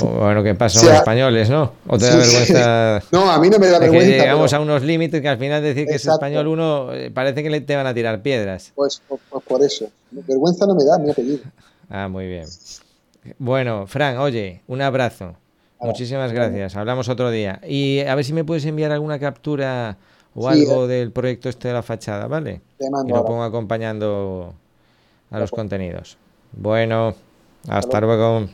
Bueno, 0.02 0.44
que 0.44 0.56
pasa 0.56 0.80
son 0.86 0.96
españoles, 0.96 1.50
¿no? 1.50 1.74
¿O 1.88 1.98
te 1.98 2.06
da 2.06 2.16
vergüenza? 2.16 3.04
No, 3.12 3.30
a 3.30 3.40
mí 3.40 3.50
no 3.50 3.60
me 3.60 3.68
da 3.68 3.80
vergüenza. 3.80 4.08
Que 4.08 4.18
llegamos 4.18 4.54
a 4.54 4.60
unos 4.60 4.82
límites 4.82 5.22
que 5.22 5.30
al 5.30 5.38
final 5.38 5.62
decir 5.62 5.86
que 5.86 5.96
es 5.96 6.06
español 6.06 6.48
uno 6.48 6.94
eh, 6.94 7.12
parece 7.12 7.44
que 7.44 7.50
le 7.50 7.62
te 7.62 7.76
van 7.76 7.88
a 7.88 7.94
tirar 7.94 8.22
piedras. 8.22 8.72
Pues, 8.76 9.02
pues, 9.08 9.22
pues, 9.30 9.44
por 9.44 9.62
eso. 9.62 9.90
Vergüenza 10.12 10.66
no 10.66 10.76
me 10.76 10.84
da 10.84 10.98
mi 10.98 11.12
apellido. 11.12 11.44
Ah, 11.90 12.08
muy 12.08 12.28
bien. 12.28 12.46
Bueno, 13.38 13.88
Fran, 13.88 14.18
oye, 14.18 14.62
un 14.68 14.82
abrazo. 14.82 15.36
Muchísimas 15.80 16.32
gracias. 16.32 16.76
Hablamos 16.76 17.10
otro 17.10 17.30
día. 17.30 17.60
Y 17.68 18.00
a 18.00 18.16
ver 18.16 18.24
si 18.24 18.34
me 18.34 18.46
puedes 18.46 18.66
enviar 18.66 18.92
alguna 18.92 19.20
captura 19.20 19.98
o 20.36 20.50
algo 20.50 20.88
del 20.88 21.12
proyecto 21.12 21.50
este 21.50 21.68
de 21.68 21.74
la 21.74 21.84
fachada, 21.84 22.28
¿vale? 22.28 22.62
y 22.80 23.10
lo 23.10 23.26
pongo 23.26 23.44
acompañando 23.44 24.54
a 25.32 25.40
los 25.40 25.52
contenidos. 25.52 26.18
Bueno, 26.52 27.16
hasta 27.68 28.02
luego. 28.02 28.48